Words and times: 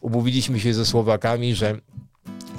Umówiliśmy 0.00 0.60
się 0.60 0.74
ze 0.74 0.86
Słowakami, 0.86 1.54
że 1.54 1.78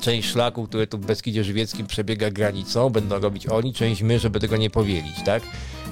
część 0.01 0.29
szlaku, 0.29 0.67
które 0.67 0.87
tu 0.87 0.97
w 0.97 1.05
Beskidzie 1.05 1.43
Żywieckim 1.43 1.87
przebiega 1.87 2.31
granicą, 2.31 2.89
będą 2.89 3.19
robić 3.19 3.47
oni, 3.47 3.73
część 3.73 4.01
my, 4.01 4.19
żeby 4.19 4.39
tego 4.39 4.57
nie 4.57 4.69
powielić, 4.69 5.23
tak? 5.25 5.43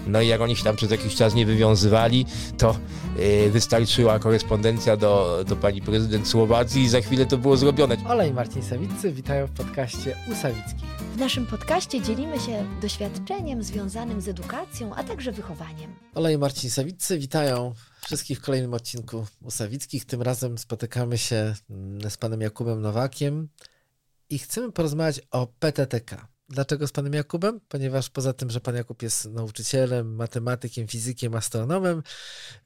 No 0.08 0.22
i 0.22 0.28
jak 0.28 0.42
oni 0.42 0.56
się 0.56 0.64
tam 0.64 0.76
przez 0.76 0.92
jakiś 0.92 1.16
czas 1.16 1.36
nie 1.36 1.46
wywiązywali, 1.46 2.26
to 2.58 2.76
yy, 3.18 3.52
wystarczyła 3.52 4.20
korespondencja 4.20 4.98
do, 4.98 5.44
do 5.48 5.56
pani 5.56 5.82
prezydent 5.82 6.28
Słowacji 6.28 6.84
i 6.84 6.90
za 6.90 7.02
chwilę 7.02 7.26
to 7.26 7.38
było 7.38 7.58
zrobione. 7.58 7.98
Ola 8.08 8.26
i 8.26 8.34
Marcin 8.34 8.64
Sawiccy 8.64 9.12
witają 9.12 9.48
w 9.48 9.52
podcaście 9.52 10.16
u 10.32 10.36
Sawickich. 10.36 10.90
W 11.16 11.18
naszym 11.18 11.46
podcaście 11.46 12.02
dzielimy 12.02 12.40
się 12.40 12.66
doświadczeniem 12.82 13.64
związanym 13.64 14.22
z 14.22 14.28
edukacją, 14.28 14.96
a 14.96 15.04
także 15.04 15.32
wychowaniem. 15.32 15.96
Ola 16.16 16.32
i 16.32 16.38
Marcin 16.38 16.70
Sawiccy 16.70 17.20
witają 17.20 17.74
wszystkich 18.08 18.38
w 18.40 18.42
kolejnym 18.42 18.74
odcinku 18.74 19.26
u 19.42 19.52
Sawickich. 19.52 20.06
Tym 20.06 20.22
razem 20.22 20.58
spotykamy 20.58 21.18
się 21.18 21.54
mm, 21.70 22.12
z 22.12 22.18
panem 22.18 22.42
Jakubem 22.42 22.82
Nowakiem 22.82 23.50
i 24.30 24.40
chcemy 24.40 24.72
porozmawiać 24.72 25.22
o 25.32 25.48
PTTK. 25.60 26.28
Dlaczego 26.50 26.88
z 26.88 26.92
panem 26.92 27.14
Jakubem? 27.14 27.60
Ponieważ 27.68 28.10
poza 28.10 28.34
tym, 28.34 28.50
że 28.50 28.60
pan 28.60 28.76
Jakub 28.76 29.02
jest 29.02 29.26
nauczycielem, 29.26 30.16
matematykiem, 30.16 30.88
fizykiem, 30.88 31.36
astronomem, 31.36 32.04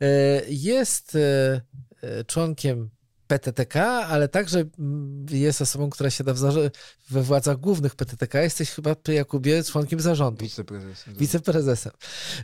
e, 0.02 0.42
jest 0.48 1.16
e, 1.16 1.62
e, 2.02 2.24
członkiem 2.24 2.90
PTTK, 3.28 3.76
ale 3.86 4.28
także 4.28 4.64
mm, 4.80 5.26
jest 5.30 5.62
osobą, 5.62 5.90
która 5.90 6.10
siada 6.10 6.34
w 6.34 6.38
zarze- 6.38 6.72
we 7.10 7.22
władzach 7.22 7.58
głównych 7.58 7.96
PTTK. 7.96 8.42
Jesteś 8.42 8.70
chyba, 8.70 8.96
Jakubie, 9.08 9.64
członkiem 9.64 10.00
zarządu. 10.00 10.44
Wiceprezes. 10.44 11.04
Wiceprezesem. 11.08 11.92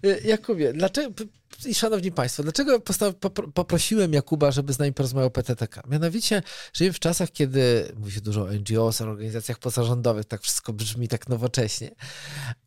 Y, 0.05 0.21
Jakubie, 0.25 0.73
dlaczego, 0.73 1.23
i 1.65 1.75
szanowni 1.75 2.11
państwo, 2.11 2.43
dlaczego 2.43 2.81
poprosiłem 3.53 4.13
Jakuba, 4.13 4.51
żeby 4.51 4.73
z 4.73 4.79
nami 4.79 4.93
porozmawiał 4.93 5.27
o 5.27 5.31
PTTK? 5.31 5.83
Mianowicie 5.87 6.43
żyjemy 6.73 6.93
w 6.93 6.99
czasach, 6.99 7.31
kiedy 7.31 7.91
mówi 7.99 8.11
się 8.11 8.21
dużo 8.21 8.41
o 8.41 8.51
NGOs, 8.51 9.01
o 9.01 9.05
organizacjach 9.05 9.59
pozarządowych, 9.59 10.25
tak 10.25 10.41
wszystko 10.41 10.73
brzmi 10.73 11.07
tak 11.07 11.29
nowocześnie, 11.29 11.95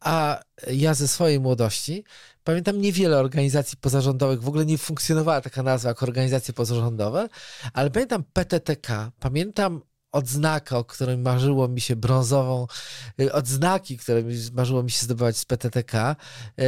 a 0.00 0.40
ja 0.70 0.94
ze 0.94 1.08
swojej 1.08 1.40
młodości 1.40 2.04
pamiętam 2.44 2.80
niewiele 2.80 3.18
organizacji 3.18 3.78
pozarządowych, 3.78 4.42
w 4.42 4.48
ogóle 4.48 4.66
nie 4.66 4.78
funkcjonowała 4.78 5.40
taka 5.40 5.62
nazwa 5.62 5.88
jak 5.88 6.02
organizacje 6.02 6.54
pozarządowe, 6.54 7.28
ale 7.72 7.90
pamiętam 7.90 8.24
PTTK, 8.32 9.12
pamiętam 9.20 9.80
odznakę, 10.12 10.76
o 10.76 10.84
której 10.84 11.18
marzyło 11.18 11.68
mi 11.68 11.80
się 11.80 11.96
brązową, 11.96 12.66
y, 13.20 13.32
odznaki, 13.32 13.98
które 13.98 14.22
marzyło 14.52 14.82
mi 14.82 14.90
się 14.90 15.04
zdobywać 15.04 15.36
z 15.36 15.44
PTTK. 15.44 16.16
Y, 16.60 16.64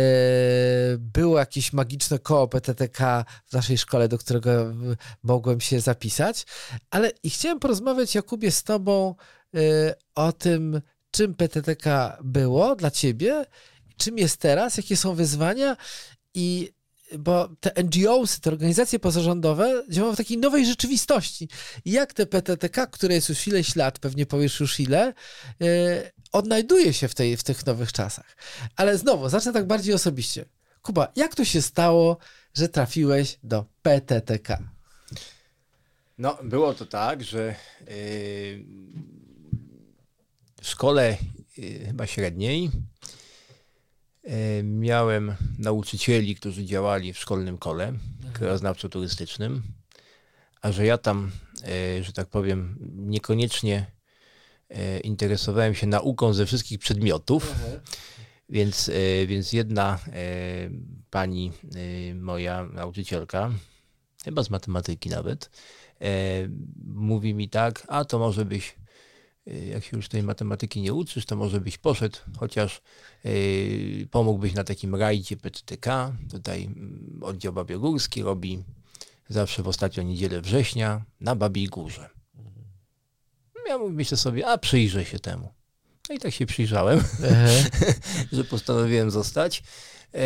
Było 0.99 1.39
jakieś 1.39 1.73
magiczne 1.73 2.19
koło 2.19 2.49
PTTK 2.49 3.25
w 3.47 3.53
naszej 3.53 3.79
szkole, 3.79 4.09
do 4.09 4.19
którego 4.19 4.71
y, 4.71 4.75
mogłem 5.23 5.61
się 5.61 5.81
zapisać, 5.81 6.47
ale 6.91 7.11
i 7.23 7.31
chciałem 7.31 7.59
porozmawiać, 7.61 8.15
Jakubie, 8.15 8.51
z 8.51 8.63
tobą 8.63 9.15
y, 9.55 9.95
o 10.15 10.33
tym, 10.33 10.83
czym 11.11 11.35
PTTK 11.35 12.19
było 12.25 12.77
dla 12.77 12.91
ciebie, 12.91 13.47
czym 13.97 14.19
jest 14.19 14.37
teraz, 14.37 14.77
jakie 14.77 14.97
są 14.97 15.15
wyzwania 15.15 15.77
i 16.35 16.73
bo 17.19 17.49
te 17.61 17.83
NGOs, 17.83 18.41
te 18.41 18.51
organizacje 18.51 18.99
pozarządowe 18.99 19.85
działają 19.89 20.15
w 20.15 20.17
takiej 20.17 20.39
nowej 20.39 20.67
rzeczywistości. 20.67 21.49
Jak 21.85 22.13
te 22.13 22.27
PTTK, 22.27 22.87
które 22.87 23.15
jest 23.15 23.29
już 23.29 23.47
ileś 23.47 23.77
lat, 23.77 23.99
pewnie 23.99 24.27
powiesz 24.27 24.61
już 24.61 24.81
ile, 24.81 25.15
yy, 25.61 25.67
odnajduje 26.33 26.93
się 26.93 27.09
w, 27.09 27.15
tej, 27.15 27.37
w 27.37 27.45
tych 27.45 27.67
nowych 27.67 27.93
czasach. 27.93 28.37
Ale 28.77 28.99
znowu, 28.99 29.29
zacznę 29.29 29.53
tak 29.53 29.67
bardziej 29.67 29.95
osobiście. 29.95 30.45
Kuba, 30.83 31.13
jak 31.17 31.35
to 31.35 31.45
się 31.45 31.63
stało, 31.63 32.17
że 32.55 32.69
trafiłeś 32.69 33.39
do 33.43 33.65
PTTK? 33.83 34.59
No, 36.19 36.39
było 36.43 36.75
to 36.75 36.87
tak, 36.87 37.25
że 37.25 37.55
yy, 37.81 38.65
w 40.63 40.69
szkole 40.69 41.17
yy, 41.57 41.87
chyba 41.87 42.07
średniej 42.07 42.71
miałem 44.63 45.35
nauczycieli, 45.59 46.35
którzy 46.35 46.65
działali 46.65 47.13
w 47.13 47.19
szkolnym 47.19 47.59
kole 47.59 47.93
krajoznawczo-turystycznym, 48.33 49.61
a 50.63 50.73
że 50.73 50.87
ja 50.87 50.99
tam, 50.99 51.31
yy, 51.97 52.05
że 52.05 52.13
tak 52.13 52.29
powiem, 52.29 52.79
niekoniecznie 52.97 53.87
yy, 54.71 55.01
interesowałem 55.01 55.75
się 55.75 55.87
nauką 55.87 56.33
ze 56.33 56.47
wszystkich 56.47 56.79
przedmiotów, 56.79 57.55
więc, 58.49 58.87
yy, 58.87 59.27
więc 59.27 59.53
jedna 59.53 59.99
pani, 61.11 61.53
moja 62.15 62.65
nauczycielka, 62.65 63.51
chyba 64.25 64.43
z 64.43 64.51
matematyki 64.51 65.11
nawet, 65.11 65.51
e, 66.01 66.09
mówi 66.85 67.35
mi 67.35 67.49
tak, 67.49 67.87
a 67.89 68.05
to 68.05 68.19
może 68.19 68.45
byś, 68.45 68.69
e, 68.69 68.82
jak 69.47 69.85
się 69.85 69.97
już 69.97 70.09
tej 70.09 70.23
matematyki 70.23 70.81
nie 70.81 70.95
uczysz, 70.95 71.27
to 71.27 71.37
może 71.37 71.61
byś 71.61 71.79
poszedł, 71.79 72.19
chociaż 72.39 72.83
e, 73.25 73.31
pomógłbyś 74.11 74.55
na 74.55 74.65
takim 74.65 74.95
rajdzie 74.95 75.37
PTTK, 75.37 76.17
tutaj 76.31 76.65
mm, 76.65 77.19
oddział 77.23 77.53
Babiogórski 77.53 78.23
robi 78.23 78.65
zawsze 79.29 79.63
w 79.63 79.69
ostatnią 79.69 80.03
niedzielę 80.03 80.41
września 80.41 81.05
na 81.21 81.37
Babiej 81.37 81.67
Górze. 81.67 82.11
Ja 83.69 83.79
myślę 83.79 84.17
sobie, 84.17 84.47
a 84.47 84.59
przyjrzę 84.59 85.05
się 85.05 85.19
temu. 85.19 85.53
No 86.13 86.17
i 86.17 86.21
tak 86.21 86.33
się 86.35 86.47
przyjrzałem, 86.47 87.01
że 88.33 88.45
postanowiłem 88.45 89.11
zostać. 89.11 89.63
E, 90.15 90.19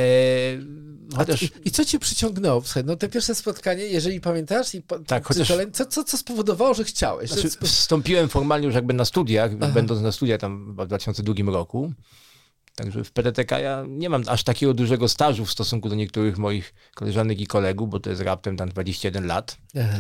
A 1.14 1.16
chociaż... 1.16 1.42
i, 1.42 1.50
I 1.64 1.70
co 1.70 1.84
cię 1.84 1.98
przyciągnęło? 1.98 2.62
No 2.84 2.96
te 2.96 3.08
pierwsze 3.08 3.34
spotkanie, 3.34 3.84
jeżeli 3.84 4.20
pamiętasz, 4.20 4.74
i 4.74 4.82
po, 4.82 4.98
Tak, 4.98 5.26
chociaż- 5.26 5.52
co, 5.72 5.86
co, 5.86 6.04
co 6.04 6.18
spowodowało, 6.18 6.74
że 6.74 6.84
chciałeś? 6.84 7.30
Znaczy, 7.30 7.48
Że 7.50 7.66
wstąpiłem 7.66 8.28
formalnie 8.28 8.66
już 8.66 8.74
jakby 8.74 8.94
na 8.94 9.04
studiach, 9.04 9.50
Aha. 9.60 9.72
będąc 9.74 10.00
na 10.00 10.12
studiach 10.12 10.40
tam 10.40 10.72
w 10.72 10.86
2002 10.86 11.34
roku. 11.52 11.92
Także 12.74 13.04
w 13.04 13.12
PTTK 13.12 13.58
ja 13.58 13.84
nie 13.88 14.08
mam 14.10 14.22
aż 14.26 14.44
takiego 14.44 14.74
dużego 14.74 15.08
stażu 15.08 15.44
w 15.44 15.50
stosunku 15.52 15.88
do 15.88 15.94
niektórych 15.94 16.38
moich 16.38 16.74
koleżanek 16.94 17.40
i 17.40 17.46
kolegów, 17.46 17.90
bo 17.90 18.00
to 18.00 18.10
jest 18.10 18.22
raptem 18.22 18.56
tam 18.56 18.68
21 18.68 19.26
lat. 19.26 19.56
Aha. 19.80 19.98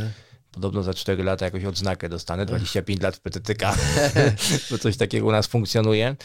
Podobno 0.56 0.82
za 0.82 0.94
4 0.94 1.24
lata 1.24 1.44
jakoś 1.44 1.64
odznakę 1.64 2.08
dostanę, 2.08 2.46
25 2.46 3.00
lat 3.02 3.16
w 3.16 3.20
PTTK, 3.20 3.74
bo 4.70 4.78
coś 4.78 4.96
takiego 4.96 5.26
u 5.26 5.30
nas 5.32 5.46
funkcjonuje. 5.46 6.16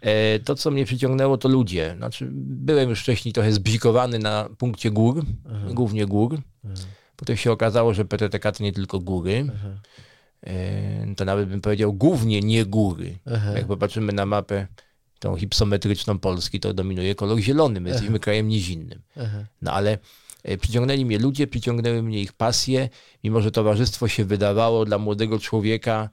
E, 0.00 0.38
To, 0.38 0.54
co 0.54 0.70
mnie 0.70 0.84
przyciągnęło, 0.84 1.38
to 1.38 1.48
ludzie. 1.48 1.94
Znaczy, 1.96 2.28
byłem 2.32 2.90
już 2.90 3.00
wcześniej 3.00 3.32
trochę 3.32 3.52
zbzikowany 3.52 4.18
na 4.18 4.48
punkcie 4.58 4.90
gór, 4.90 5.24
głównie 5.74 6.06
gór. 6.06 6.40
Potem 7.16 7.36
się 7.36 7.52
okazało, 7.52 7.94
że 7.94 8.04
PTTK 8.04 8.52
to 8.52 8.62
nie 8.64 8.72
tylko 8.72 9.00
góry. 9.00 9.46
E, 10.46 11.14
To 11.16 11.24
nawet 11.24 11.48
bym 11.48 11.60
powiedział 11.60 11.92
głównie 11.92 12.40
nie 12.40 12.64
góry. 12.64 13.18
Aha. 13.34 13.52
Jak 13.52 13.66
popatrzymy 13.66 14.12
na 14.12 14.26
mapę 14.26 14.66
tą 15.18 15.36
hipsometryczną 15.36 16.18
Polski, 16.18 16.60
to 16.60 16.74
dominuje 16.74 17.14
kolor 17.14 17.38
zielony. 17.38 17.80
My 17.80 17.88
jesteśmy 17.88 18.20
krajem 18.20 18.48
nizinnym. 18.48 19.02
Aha. 19.16 19.44
No 19.62 19.72
ale 19.72 19.98
przyciągnęli 20.60 21.04
mnie 21.04 21.18
ludzie, 21.18 21.46
przyciągnęły 21.46 22.02
mnie 22.02 22.20
ich 22.20 22.32
pasje, 22.32 22.88
mimo 23.24 23.40
że 23.40 23.50
towarzystwo 23.50 24.08
się 24.08 24.24
wydawało 24.24 24.84
dla 24.84 24.98
młodego 24.98 25.38
człowieka. 25.38 26.10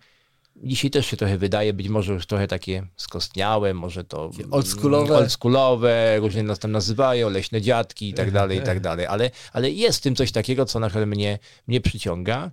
Dzisiaj 0.64 0.92
też 0.92 1.06
się 1.06 1.18
trochę 1.18 1.38
wydaje, 1.38 1.74
być 1.74 1.90
może 1.90 2.14
już 2.14 2.26
trochę 2.26 2.48
takie 2.48 2.88
skostniałe, 2.96 3.74
może 3.74 4.04
to 4.04 4.32
oldschoolowe. 4.52 5.18
oldschoolowe, 5.18 6.18
różnie 6.20 6.44
nas 6.44 6.60
tam 6.60 6.72
nazywają, 6.72 7.30
leśne 7.30 7.62
dziadki 7.62 8.10
i 8.10 8.14
tak 8.14 8.32
dalej, 8.32 8.58
i 8.58 8.62
tak 8.62 8.80
dalej, 8.80 9.06
ale, 9.06 9.32
ale 9.54 9.72
jest 9.72 10.00
w 10.00 10.02
tym 10.02 10.16
coś 10.16 10.32
takiego, 10.32 10.66
co 10.66 10.80
na 10.80 10.88
przykład 10.88 11.08
mnie, 11.08 11.40
mnie 11.68 11.82
przyciąga, 11.82 12.52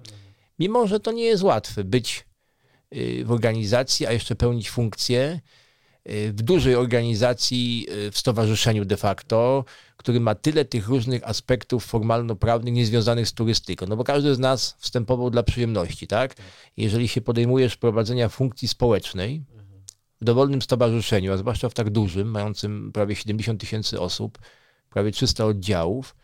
mimo 0.59 0.87
że 0.87 1.01
to 1.01 1.13
nie 1.13 1.25
jest 1.25 1.43
łatwe 1.43 1.85
być 1.85 2.25
y, 2.97 3.25
w 3.25 3.33
organizacji, 3.33 4.07
a 4.07 4.13
jeszcze 4.13 4.37
pełnić 4.37 4.71
funkcję 4.71 5.41
w 6.07 6.43
dużej 6.43 6.75
organizacji, 6.75 7.87
y, 8.07 8.11
w 8.11 8.19
stowarzyszeniu 8.19 8.85
de 8.85 8.97
facto, 8.97 9.65
który 9.97 10.21
ma 10.21 10.35
tyle 10.35 10.65
tych 10.65 10.89
różnych 10.89 11.29
aspektów 11.29 11.87
formalno-prawnych 11.87 12.75
niezwiązanych 12.75 13.29
z 13.29 13.33
turystyką. 13.33 13.87
No 13.87 13.97
bo 13.97 14.05
każdy 14.05 14.35
z 14.35 14.39
nas 14.39 14.77
wstępował 14.79 15.31
dla 15.31 15.43
przyjemności, 15.43 16.07
tak? 16.07 16.35
Jeżeli 16.77 17.09
się 17.09 17.21
podejmujesz 17.21 17.77
prowadzenia 17.77 18.29
funkcji 18.29 18.69
społecznej 18.69 19.45
w 20.21 20.25
dowolnym 20.25 20.63
stowarzyszeniu, 20.63 21.33
a 21.33 21.37
zwłaszcza 21.37 21.69
w 21.69 21.75
tak 21.75 21.91
dużym, 21.91 22.31
mającym 22.31 22.93
prawie 22.93 23.17
70 23.17 23.61
tysięcy 23.61 24.01
osób, 24.01 24.39
prawie 24.91 25.11
300 25.11 25.45
oddziałów, 25.47 26.17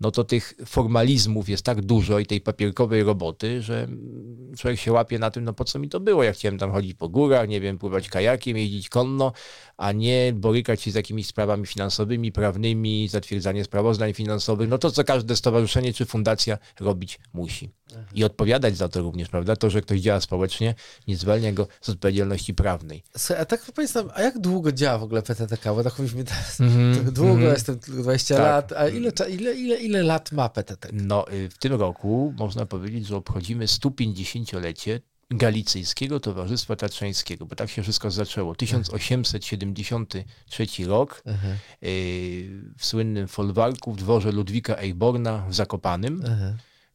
no 0.00 0.10
to 0.10 0.24
tych 0.24 0.54
formalizmów 0.66 1.48
jest 1.48 1.62
tak 1.64 1.82
dużo 1.82 2.18
i 2.18 2.26
tej 2.26 2.40
papierkowej 2.40 3.02
roboty, 3.02 3.62
że 3.62 3.88
człowiek 4.58 4.80
się 4.80 4.92
łapie 4.92 5.18
na 5.18 5.30
tym, 5.30 5.44
no 5.44 5.52
po 5.52 5.64
co 5.64 5.78
mi 5.78 5.88
to 5.88 6.00
było? 6.00 6.22
Ja 6.22 6.32
chciałem 6.32 6.58
tam 6.58 6.72
chodzić 6.72 6.94
po 6.94 7.08
górach, 7.08 7.48
nie 7.48 7.60
wiem, 7.60 7.78
pływać 7.78 8.08
kajakiem, 8.08 8.56
jeździć 8.56 8.88
konno, 8.88 9.32
a 9.76 9.92
nie 9.92 10.32
borykać 10.34 10.82
się 10.82 10.90
z 10.90 10.94
jakimiś 10.94 11.26
sprawami 11.26 11.66
finansowymi, 11.66 12.32
prawnymi, 12.32 13.08
zatwierdzanie 13.08 13.64
sprawozdań 13.64 14.12
finansowych, 14.12 14.68
no 14.68 14.78
to 14.78 14.90
co 14.90 15.04
każde 15.04 15.36
stowarzyszenie 15.36 15.92
czy 15.92 16.04
fundacja 16.04 16.58
robić 16.80 17.18
musi. 17.32 17.70
I 18.14 18.24
odpowiadać 18.24 18.76
za 18.76 18.88
to 18.88 19.02
również, 19.02 19.28
prawda? 19.28 19.56
To, 19.56 19.70
że 19.70 19.82
ktoś 19.82 20.00
działa 20.00 20.20
społecznie, 20.20 20.74
nie 21.08 21.16
zwalnia 21.16 21.52
go 21.52 21.66
z 21.80 21.88
odpowiedzialności 21.88 22.54
prawnej. 22.54 23.02
Słuchaj, 23.16 23.42
a 23.42 23.44
tak 23.44 23.72
nam, 23.94 24.10
a 24.14 24.22
jak 24.22 24.38
długo 24.38 24.72
działa 24.72 24.98
w 24.98 25.02
ogóle 25.02 25.22
PTTK? 25.22 25.74
Bo 25.74 25.84
tak 25.84 25.98
mówimy 25.98 26.24
teraz, 26.24 26.60
Mhm, 26.60 27.12
długo, 27.12 27.32
mhm. 27.32 27.52
jestem 27.52 27.78
tylko 27.78 28.02
20 28.02 28.36
Tak. 28.36 28.44
lat, 28.44 28.72
a 28.72 28.88
ile, 28.88 29.12
ile, 29.30 29.54
ile, 29.54 29.76
ile 29.84 30.02
lat 30.02 30.32
ma 30.32 30.48
PTTK? 30.48 30.88
No, 30.92 31.32
y, 31.32 31.50
w 31.50 31.58
tym 31.58 31.72
roku 31.72 32.34
można 32.38 32.66
powiedzieć, 32.66 33.06
że 33.06 33.16
obchodzimy 33.16 33.66
70-lecie 33.66 35.00
Galicyjskiego 35.30 36.20
Towarzystwa 36.20 36.76
Tatrzańskiego, 36.76 37.46
bo 37.46 37.56
tak 37.56 37.70
się 37.70 37.82
wszystko 37.82 38.10
zaczęło. 38.10 38.54
1873 38.54 40.66
rok 40.86 41.22
yy, 41.26 41.32
w 42.78 42.86
słynnym 42.86 43.28
folwarku 43.28 43.92
w 43.92 43.96
dworze 43.96 44.32
Ludwika 44.32 44.76
Eiborna 44.76 45.46
w 45.48 45.54
Zakopanym, 45.54 46.22
aha. 46.26 46.54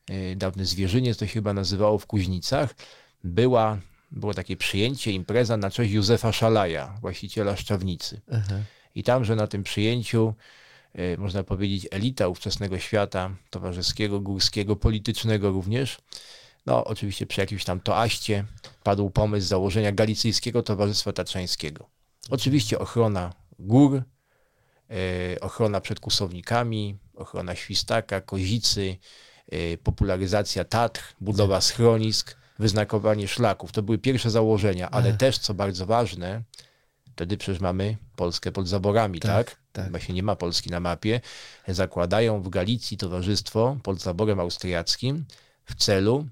yy, 0.10 0.36
dawne 0.36 0.66
zwierzyniec 0.66 1.18
to 1.18 1.26
się 1.26 1.34
chyba 1.34 1.54
nazywało 1.54 1.98
w 1.98 2.06
Kuźnicach, 2.06 2.76
była, 3.24 3.78
było 4.12 4.34
takie 4.34 4.58
przyjęcie, 4.58 5.12
impreza 5.12 5.58
na 5.58 5.72
cześć 5.72 5.92
Józefa 5.92 6.32
Szalaja, 6.32 6.98
właściciela 7.02 7.56
Szczawnicy. 7.56 8.22
I 8.96 9.04
tam, 9.04 9.26
że 9.26 9.36
na 9.36 9.48
tym 9.48 9.64
przyjęciu, 9.64 10.34
można 11.18 11.44
powiedzieć, 11.44 11.88
elita 11.92 12.28
ówczesnego 12.28 12.80
świata 12.80 13.36
towarzyskiego, 13.50 14.20
górskiego, 14.20 14.76
politycznego 14.76 15.50
również, 15.50 15.98
no 16.66 16.86
oczywiście 16.86 17.26
przy 17.26 17.42
jakimś 17.42 17.64
tam 17.64 17.80
toaście 17.80 18.46
padł 18.84 19.10
pomysł 19.10 19.48
założenia 19.48 19.92
Galicyjskiego 19.92 20.64
Towarzystwa 20.64 21.14
Tatrzańskiego. 21.14 21.90
Oczywiście 22.30 22.80
ochrona 22.80 23.34
gór, 23.60 24.04
e, 24.90 25.40
ochrona 25.40 25.82
przed 25.82 26.00
kusownikami, 26.00 26.98
ochrona 27.16 27.56
świstaka, 27.56 28.22
kozicy, 28.22 28.98
e, 29.52 29.78
popularyzacja 29.78 30.64
Tatr, 30.64 31.16
budowa 31.22 31.62
schronisk, 31.62 32.38
wyznakowanie 32.60 33.28
szlaków. 33.28 33.72
To 33.72 33.82
były 33.84 33.98
pierwsze 33.98 34.30
założenia, 34.30 34.90
ale 34.92 35.10
Aha. 35.10 35.18
też, 35.18 35.38
co 35.38 35.54
bardzo 35.54 35.86
ważne, 35.86 36.44
wtedy 37.20 37.38
przecież 37.38 37.62
mamy 37.62 37.98
Polskę 38.16 38.52
pod 38.52 38.68
zaborami, 38.68 39.20
tak? 39.20 39.50
Tak, 39.50 39.58
tak. 39.72 39.90
Właśnie 39.92 40.16
nie 40.16 40.24
ma 40.24 40.36
Polski 40.36 40.70
na 40.70 40.80
mapie. 40.80 41.22
Zakładają 41.68 42.42
w 42.42 42.50
Galicji 42.50 42.98
towarzystwo 42.98 43.78
pod 43.84 44.02
zaborem 44.02 44.40
austriackim 44.40 45.26
w 45.66 45.76
celu 45.76 46.26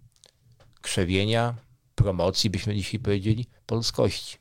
krzewienia, 0.81 1.55
promocji, 1.95 2.49
byśmy 2.49 2.75
dzisiaj 2.75 2.99
powiedzieli, 2.99 3.45
polskości. 3.65 4.37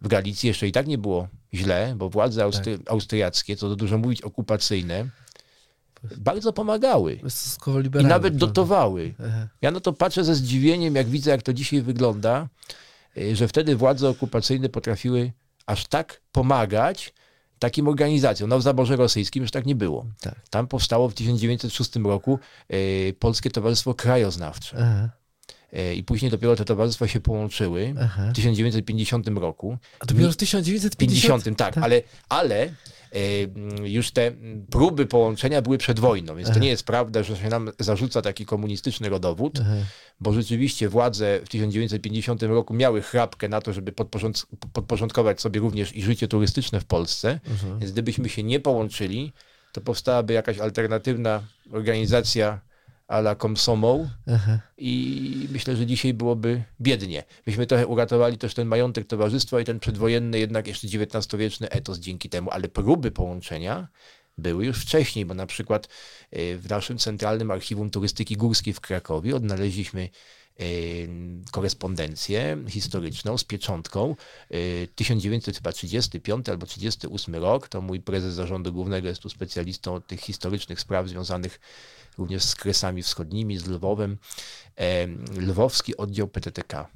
W 0.00 0.08
Galicji 0.08 0.46
jeszcze 0.46 0.68
i 0.68 0.72
tak 0.72 0.86
nie 0.86 0.98
było 0.98 1.28
źle, 1.54 1.94
bo 1.96 2.08
władze 2.10 2.42
austry- 2.44 2.78
austriackie, 2.86 3.56
co 3.56 3.68
to 3.68 3.76
dużo 3.76 3.98
mówić, 3.98 4.22
okupacyjne, 4.22 5.08
bardzo 6.16 6.52
pomagały 6.52 7.20
i 8.00 8.04
nawet 8.08 8.36
dotowały. 8.36 9.14
Ja 9.62 9.70
na 9.70 9.80
to 9.80 9.92
patrzę 9.92 10.24
ze 10.24 10.34
zdziwieniem, 10.34 10.94
jak 10.94 11.06
widzę, 11.08 11.30
jak 11.30 11.42
to 11.42 11.52
dzisiaj 11.52 11.82
wygląda, 11.82 12.48
y, 13.16 13.36
że 13.36 13.48
wtedy 13.48 13.76
władze 13.76 14.08
okupacyjne 14.08 14.68
potrafiły 14.68 15.32
aż 15.66 15.86
tak 15.86 16.20
pomagać 16.32 17.12
takim 17.58 17.88
organizacjom. 17.88 18.50
No 18.50 18.58
w 18.58 18.62
zaborze 18.62 18.96
rosyjskim 18.96 19.42
już 19.42 19.50
tak 19.50 19.66
nie 19.66 19.74
było. 19.74 20.06
Tak. 20.20 20.34
Tam 20.50 20.66
powstało 20.66 21.08
w 21.08 21.14
1906 21.14 21.96
roku 21.96 22.38
y, 22.72 23.14
Polskie 23.18 23.50
Towarzystwo 23.50 23.94
Krajoznawcze. 23.94 24.76
Aha, 24.80 25.20
Y, 25.72 25.94
I 25.94 26.04
później 26.04 26.30
dopiero 26.30 26.56
te 26.56 26.64
towarzystwa 26.64 27.08
się 27.08 27.20
połączyły 27.20 27.94
aha. 28.00 28.28
w 28.30 28.34
1950 28.34 29.28
roku. 29.28 29.78
A 30.00 30.06
dopiero 30.06 30.32
w 30.32 30.36
1950? 30.36 31.44
50, 31.44 31.58
tak, 31.58 31.78
ale, 31.78 32.02
ale 32.28 32.56
e, 32.62 32.62
mm, 32.62 32.74
już 33.84 34.10
te 34.10 34.32
próby 34.70 35.06
połączenia 35.06 35.62
były 35.62 35.78
przed 35.78 36.00
wojną, 36.00 36.36
więc 36.36 36.50
to 36.50 36.58
nie 36.58 36.68
jest 36.68 36.84
prawda, 36.84 37.22
że 37.22 37.36
się 37.36 37.48
nam 37.48 37.70
zarzuca 37.78 38.22
taki 38.22 38.46
komunistyczny 38.46 39.08
rodowód, 39.08 39.58
Aha. 39.62 39.74
bo 40.20 40.32
rzeczywiście 40.32 40.88
władze 40.88 41.40
w 41.44 41.48
1950 41.48 42.42
roku 42.42 42.74
miały 42.74 43.02
chrapkę 43.02 43.48
na 43.48 43.60
to, 43.60 43.72
żeby 43.72 43.92
podporząd- 43.92 44.46
podporządkować 44.72 45.40
sobie 45.40 45.60
również 45.60 45.96
i 45.96 46.02
życie 46.02 46.28
turystyczne 46.28 46.80
w 46.80 46.84
Polsce, 46.84 47.40
Mhm. 47.50 47.78
więc 47.78 47.92
gdybyśmy 47.92 48.28
się 48.28 48.42
nie 48.42 48.60
połączyli, 48.60 49.32
to 49.72 49.80
powstałaby 49.80 50.32
jakaś 50.32 50.58
alternatywna 50.58 51.42
organizacja 51.72 52.60
a 53.10 53.18
la 53.18 53.34
Komsomol, 53.34 54.08
Aha. 54.26 54.60
i 54.78 55.48
myślę, 55.52 55.76
że 55.76 55.86
dzisiaj 55.86 56.14
byłoby 56.14 56.62
biednie. 56.80 57.24
Myśmy 57.46 57.66
trochę 57.66 57.86
uratowali 57.86 58.38
też 58.38 58.54
ten 58.54 58.68
majątek 58.68 59.06
towarzystwa 59.06 59.60
i 59.60 59.64
ten 59.64 59.80
przedwojenny, 59.80 60.38
jednak 60.38 60.66
jeszcze 60.66 60.86
XIX-wieczny 60.86 61.70
etos 61.70 61.98
dzięki 61.98 62.28
temu, 62.28 62.50
ale 62.50 62.68
próby 62.68 63.10
połączenia 63.10 63.88
były 64.38 64.66
już 64.66 64.78
wcześniej, 64.78 65.26
bo 65.26 65.34
na 65.34 65.46
przykład 65.46 65.88
y, 66.36 66.58
w 66.58 66.68
naszym 66.68 66.98
Centralnym 66.98 67.50
Archiwum 67.50 67.90
Turystyki 67.90 68.36
Górskiej 68.36 68.74
w 68.74 68.80
Krakowie 68.80 69.36
odnaleźliśmy 69.36 70.08
korespondencję 71.50 72.64
historyczną 72.68 73.38
z 73.38 73.44
pieczątką 73.44 74.16
y, 74.54 74.88
1935 74.94 76.48
albo 76.48 76.66
38 76.66 77.34
rok. 77.34 77.68
To 77.68 77.80
mój 77.80 78.00
prezes 78.00 78.34
zarządu 78.34 78.72
głównego 78.72 79.08
jest 79.08 79.22
tu 79.22 79.28
specjalistą 79.28 79.94
od 79.94 80.06
tych 80.06 80.20
historycznych 80.20 80.80
spraw 80.80 81.08
związanych 81.08 81.60
również 82.18 82.42
z 82.42 82.54
Kresami 82.54 83.02
Wschodnimi, 83.02 83.58
z 83.58 83.66
Lwowem. 83.66 84.18
Lwowski 85.36 85.96
oddział 85.96 86.28
PTTK. 86.28 86.86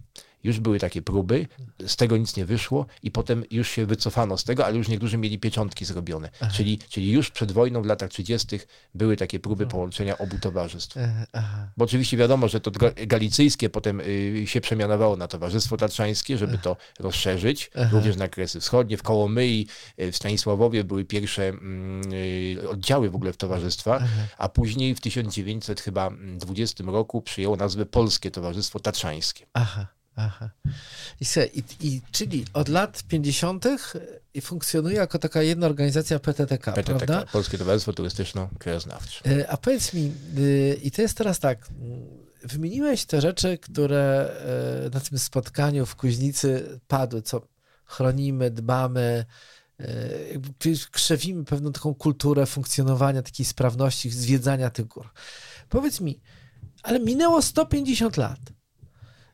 Już 0.44 0.61
były 0.61 0.79
takie 0.79 1.02
próby, 1.02 1.46
z 1.87 1.96
tego 1.96 2.17
nic 2.17 2.37
nie 2.37 2.44
wyszło 2.44 2.87
i 3.02 3.11
potem 3.11 3.44
już 3.50 3.69
się 3.69 3.87
wycofano 3.87 4.38
z 4.38 4.44
tego, 4.44 4.67
ale 4.67 4.76
już 4.76 4.88
niektórzy 4.88 5.19
mieli 5.19 5.38
pieczątki 5.38 5.85
zrobione. 5.85 6.31
Czyli, 6.52 6.79
czyli 6.79 7.11
już 7.12 7.31
przed 7.31 7.52
wojną 7.52 7.82
w 7.82 7.87
latach 7.87 8.11
30. 8.11 8.58
były 8.94 9.17
takie 9.17 9.41
próby 9.41 9.67
połączenia 9.67 10.19
obu 10.19 10.38
towarzystw. 10.38 10.96
Aha. 10.96 11.26
Aha. 11.32 11.69
Bo 11.76 11.85
oczywiście 11.85 12.17
wiadomo, 12.17 12.49
że 12.49 12.61
to 12.61 12.70
ga- 12.70 13.06
galicyjskie 13.06 13.70
potem 13.70 14.00
y, 14.00 14.44
się 14.46 14.61
przemianowało 14.61 15.17
na 15.17 15.29
Towarzystwo 15.29 15.76
Tatrzańskie, 15.76 16.38
żeby 16.38 16.58
to 16.58 16.76
rozszerzyć, 17.00 17.70
również 17.93 18.17
na 18.17 18.29
Kresy 18.29 18.61
Wschodnie. 18.61 18.96
W 18.96 19.02
Kołomyi, 19.02 19.67
y, 20.00 20.12
w 20.12 20.17
Stanisławowie 20.17 20.85
były 20.85 21.05
pierwsze 21.05 21.49
mm, 21.49 22.02
y, 22.62 22.69
oddziały 22.70 23.11
w 23.11 23.14
ogóle 23.14 23.32
w 23.32 23.37
towarzystwach, 23.37 24.02
a 24.38 24.49
później 24.49 24.94
w 24.94 25.00
1920 25.00 26.85
roku 26.87 27.23
przyjęło 27.23 27.56
nazwę 27.56 27.87
Polskie 27.87 28.31
Towarzystwo 28.31 28.81
Tatrzańskie. 28.81 29.46
Aha, 29.52 29.87
aha. 30.17 30.51
I, 31.21 31.25
se, 31.25 31.47
i, 31.47 31.63
i 31.81 32.03
czyli 32.13 32.45
od 32.53 32.69
lat 32.69 33.03
50. 33.03 33.65
i 34.35 34.41
funkcjonuje 34.41 34.97
jako 34.97 35.19
taka 35.19 35.43
jedna 35.43 35.67
organizacja 35.67 36.19
PTTK, 36.19 36.73
PTTK, 36.73 36.99
prawda? 37.07 37.27
Polskie 37.33 37.59
Towarzystwo 37.59 37.93
Turystyczno-Krajoznawcze. 37.93 39.31
E, 39.31 39.51
A 39.51 39.57
powiedz 39.57 39.95
mi, 39.95 40.13
y, 40.39 40.81
i 40.83 40.91
to 40.91 41.03
jest 41.03 41.17
teraz 41.17 41.39
tak, 41.39 41.69
wymieniłeś 42.43 43.05
te 43.05 43.21
rzeczy, 43.21 43.59
które 43.59 44.31
na 44.93 45.01
tym 45.01 45.19
spotkaniu 45.19 45.87
w 45.87 45.97
Kuźnicy 45.97 46.81
padły, 46.89 47.23
co 47.23 47.41
chronimy, 47.85 48.51
dbamy, 48.51 49.25
krzewimy 50.91 51.45
pewną 51.45 51.73
taką 51.73 51.95
kulturę 51.95 52.47
funkcjonowania, 52.47 53.23
takiej 53.23 53.47
sprawności, 53.47 54.11
zwiedzania 54.11 54.71
tych 54.71 54.87
gór. 54.87 55.11
Powiedz 55.69 56.01
mi, 56.01 56.21
ale 56.83 57.01
minęło 57.01 57.43
150 57.43 58.17
lat. 58.17 58.41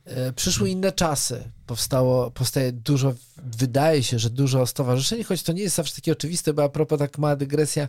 E, 0.04 0.32
Przyszły 0.32 0.70
inne 0.70 0.92
czasy. 0.92 1.50
Powstało, 1.66 2.30
powstaje 2.30 2.72
dużo, 2.72 3.14
wydaje 3.36 4.02
się, 4.02 4.18
że 4.18 4.30
dużo 4.30 4.66
stowarzyszeń, 4.66 5.24
choć 5.24 5.42
to 5.42 5.52
nie 5.52 5.62
jest 5.62 5.76
zawsze 5.76 5.94
takie 5.94 6.12
oczywiste, 6.12 6.52
bo 6.52 6.64
a 6.64 6.68
propos 6.68 6.98
tak 6.98 7.18
mała 7.18 7.36
dygresja, 7.36 7.88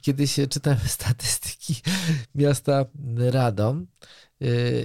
kiedyś 0.00 0.36
czytałem 0.50 0.78
statystyki 0.98 1.82
miasta 2.34 2.84
Radom 3.16 3.86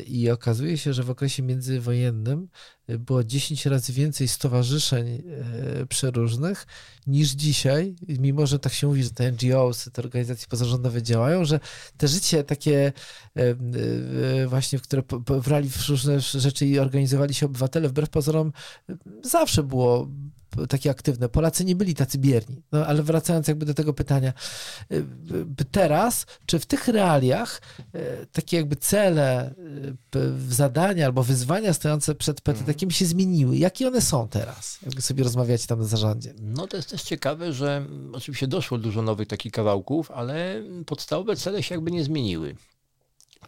i 0.08 0.30
okazuje 0.30 0.78
się, 0.78 0.94
że 0.94 1.04
w 1.04 1.10
okresie 1.10 1.44
międzywojennym 1.44 2.48
y, 2.90 3.00
było 3.00 3.24
10 3.24 3.66
razy 3.66 3.94
więcej 3.94 4.28
stowarzyszeń 4.28 5.08
y, 5.82 5.86
przeróżnych 5.86 6.68
niż 7.08 7.30
dzisiaj, 7.30 7.96
mimo 8.08 8.48
że 8.48 8.60
tak 8.60 8.74
się 8.74 8.88
mówi, 8.88 9.04
że 9.04 9.10
te 9.10 9.32
NGOs, 9.32 9.90
te 9.94 10.02
organizacje 10.02 10.48
pozarządowe 10.48 11.04
działają, 11.04 11.46
że 11.46 11.60
te 11.98 12.08
życie 12.08 12.44
takie 12.44 12.94
właśnie, 14.48 14.80
w 14.80 14.82
które 14.82 15.04
brali 15.46 15.70
w 15.70 15.90
różne 15.90 16.20
rzeczy 16.20 16.66
i 16.66 16.80
organizowali 16.80 17.34
się 17.34 17.46
obywatele, 17.46 17.90
wbrew 17.90 18.10
pozorom 18.10 18.54
zawsze 19.24 19.64
było 19.64 20.08
takie 20.70 20.90
aktywne. 20.90 21.30
Polacy 21.30 21.66
nie 21.66 21.76
byli 21.76 21.96
tacy 21.96 22.18
bierni. 22.18 22.64
No, 22.72 22.86
ale 22.86 23.04
wracając 23.04 23.48
jakby 23.48 23.66
do 23.66 23.74
tego 23.74 23.94
pytania, 23.94 24.34
y, 24.92 25.06
teraz, 25.72 26.26
czy 26.46 26.60
w 26.60 26.66
tych 26.66 26.88
realiach 26.88 27.62
y, 27.96 28.28
takie 28.32 28.58
jakby 28.58 28.76
cele, 28.76 29.56
y, 30.16 30.54
zadania 30.54 31.06
albo 31.06 31.24
wyzwania 31.24 31.74
stojące 31.74 32.16
przed 32.16 32.42
PTT-kiem 32.42 32.90
się 32.90 33.06
zmieniły? 33.06 33.58
Jakie 33.58 33.88
one 33.88 34.02
są 34.02 34.28
teraz? 34.28 34.80
Jakby 34.86 35.02
sobie 35.02 35.24
rozmawiacie 35.24 35.68
tam 35.68 35.80
na 35.80 35.86
zarządzie. 35.86 36.34
No 36.40 36.68
to 36.68 36.78
jest 36.78 36.90
też 36.90 37.04
ciekawe, 37.04 37.54
że 37.54 37.78
mm, 37.78 38.16
oczywiście 38.16 38.48
doszło 38.48 38.78
dużo 38.78 39.02
nowych 39.02 39.28
takich 39.28 39.52
kawałków, 39.52 40.12
ale 40.12 40.64
podstawowe 40.86 41.36
cele 41.36 41.64
się 41.64 41.76
jakby 41.76 41.92
nie 41.92 42.04
zmieniły. 42.04 42.56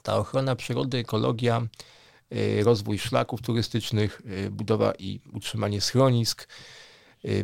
Ta 0.03 0.17
ochrona 0.17 0.55
przyrody, 0.55 0.97
ekologia, 0.97 1.67
rozwój 2.63 2.99
szlaków 2.99 3.41
turystycznych, 3.41 4.21
budowa 4.51 4.93
i 4.99 5.19
utrzymanie 5.33 5.81
schronisk, 5.81 6.47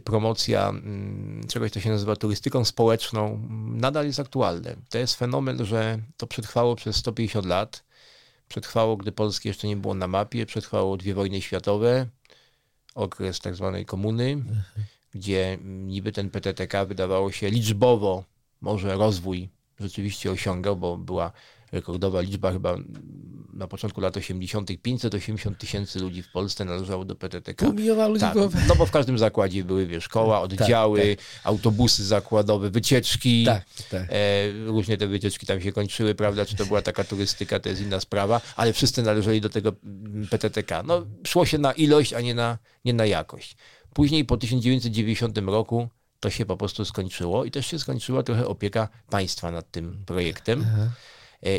promocja 0.03 0.69
mm, 0.69 1.47
czegoś, 1.47 1.71
co 1.71 1.79
się 1.79 1.89
nazywa 1.89 2.15
turystyką 2.15 2.65
społeczną, 2.65 3.47
nadal 3.67 4.05
jest 4.05 4.19
aktualne. 4.19 4.75
To 4.89 4.97
jest 4.97 5.15
fenomen, 5.15 5.65
że 5.65 5.99
to 6.17 6.27
przetrwało 6.27 6.75
przez 6.75 6.95
150 6.95 7.45
lat. 7.45 7.83
Przetrwało, 8.47 8.97
gdy 8.97 9.11
Polski 9.11 9.47
jeszcze 9.47 9.67
nie 9.67 9.77
było 9.77 9.93
na 9.93 10.07
mapie, 10.07 10.45
przetrwało 10.45 10.97
dwie 10.97 11.13
wojny 11.13 11.41
światowe, 11.41 12.07
okres 12.95 13.39
tak 13.39 13.55
zwanej 13.55 13.85
komuny, 13.85 14.43
gdzie 15.13 15.53
mm, 15.53 15.87
niby 15.87 16.11
ten 16.11 16.29
PTTK 16.29 16.85
wydawało 16.85 17.31
się 17.31 17.49
liczbowo 17.49 18.23
może 18.61 18.95
rozwój 18.95 19.49
rzeczywiście 19.79 20.31
osiągał, 20.31 20.77
bo 20.77 20.97
była 20.97 21.31
rekordowa 21.71 22.21
liczba 22.21 22.51
chyba 22.51 22.77
na 23.53 23.67
początku 23.67 24.01
lat 24.01 24.17
80. 24.17 24.69
580 24.81 25.57
tysięcy 25.57 25.99
ludzi 25.99 26.23
w 26.23 26.31
Polsce 26.31 26.65
należało 26.65 27.05
do 27.05 27.15
PTTK. 27.15 27.65
Pół 27.65 27.73
miliona 27.73 28.07
ludzi 28.07 28.21
Tak, 28.21 28.33
było. 28.33 28.49
no 28.67 28.75
bo 28.75 28.85
w 28.85 28.91
każdym 28.91 29.17
zakładzie 29.17 29.63
były, 29.63 29.87
wiesz, 29.87 30.03
szkoła, 30.03 30.41
oddziały, 30.41 31.17
autobusy 31.43 32.05
zakładowe, 32.05 32.69
wycieczki. 32.69 33.45
Tak, 33.45 33.65
tak. 33.91 34.07
E, 34.09 34.51
różnie 34.65 34.97
te 34.97 35.07
wycieczki 35.07 35.45
tam 35.45 35.61
się 35.61 35.71
kończyły, 35.71 36.15
prawda? 36.15 36.45
Czy 36.45 36.55
to 36.55 36.65
była 36.65 36.81
taka 36.81 37.03
turystyka, 37.03 37.59
to 37.59 37.69
jest 37.69 37.81
inna 37.81 37.99
sprawa, 37.99 38.41
ale 38.55 38.73
wszyscy 38.73 39.03
należeli 39.03 39.41
do 39.41 39.49
tego 39.49 39.73
mm, 39.83 40.27
PTTK. 40.27 40.83
No, 40.83 41.05
szło 41.27 41.45
się 41.45 41.57
na 41.57 41.71
ilość, 41.73 42.13
a 42.13 42.21
nie 42.21 42.35
na, 42.35 42.57
nie 42.85 42.93
na 42.93 43.05
jakość. 43.05 43.55
Później 43.93 44.25
po 44.25 44.37
1990 44.37 45.37
roku 45.37 45.87
to 46.19 46.29
się 46.29 46.45
po 46.45 46.57
prostu 46.57 46.85
skończyło 46.85 47.45
i 47.45 47.51
też 47.51 47.67
się 47.67 47.79
skończyła 47.79 48.23
trochę 48.23 48.47
opieka 48.47 48.89
państwa 49.09 49.51
nad 49.51 49.71
tym 49.71 50.03
projektem. 50.05 50.61
E, 50.61 50.91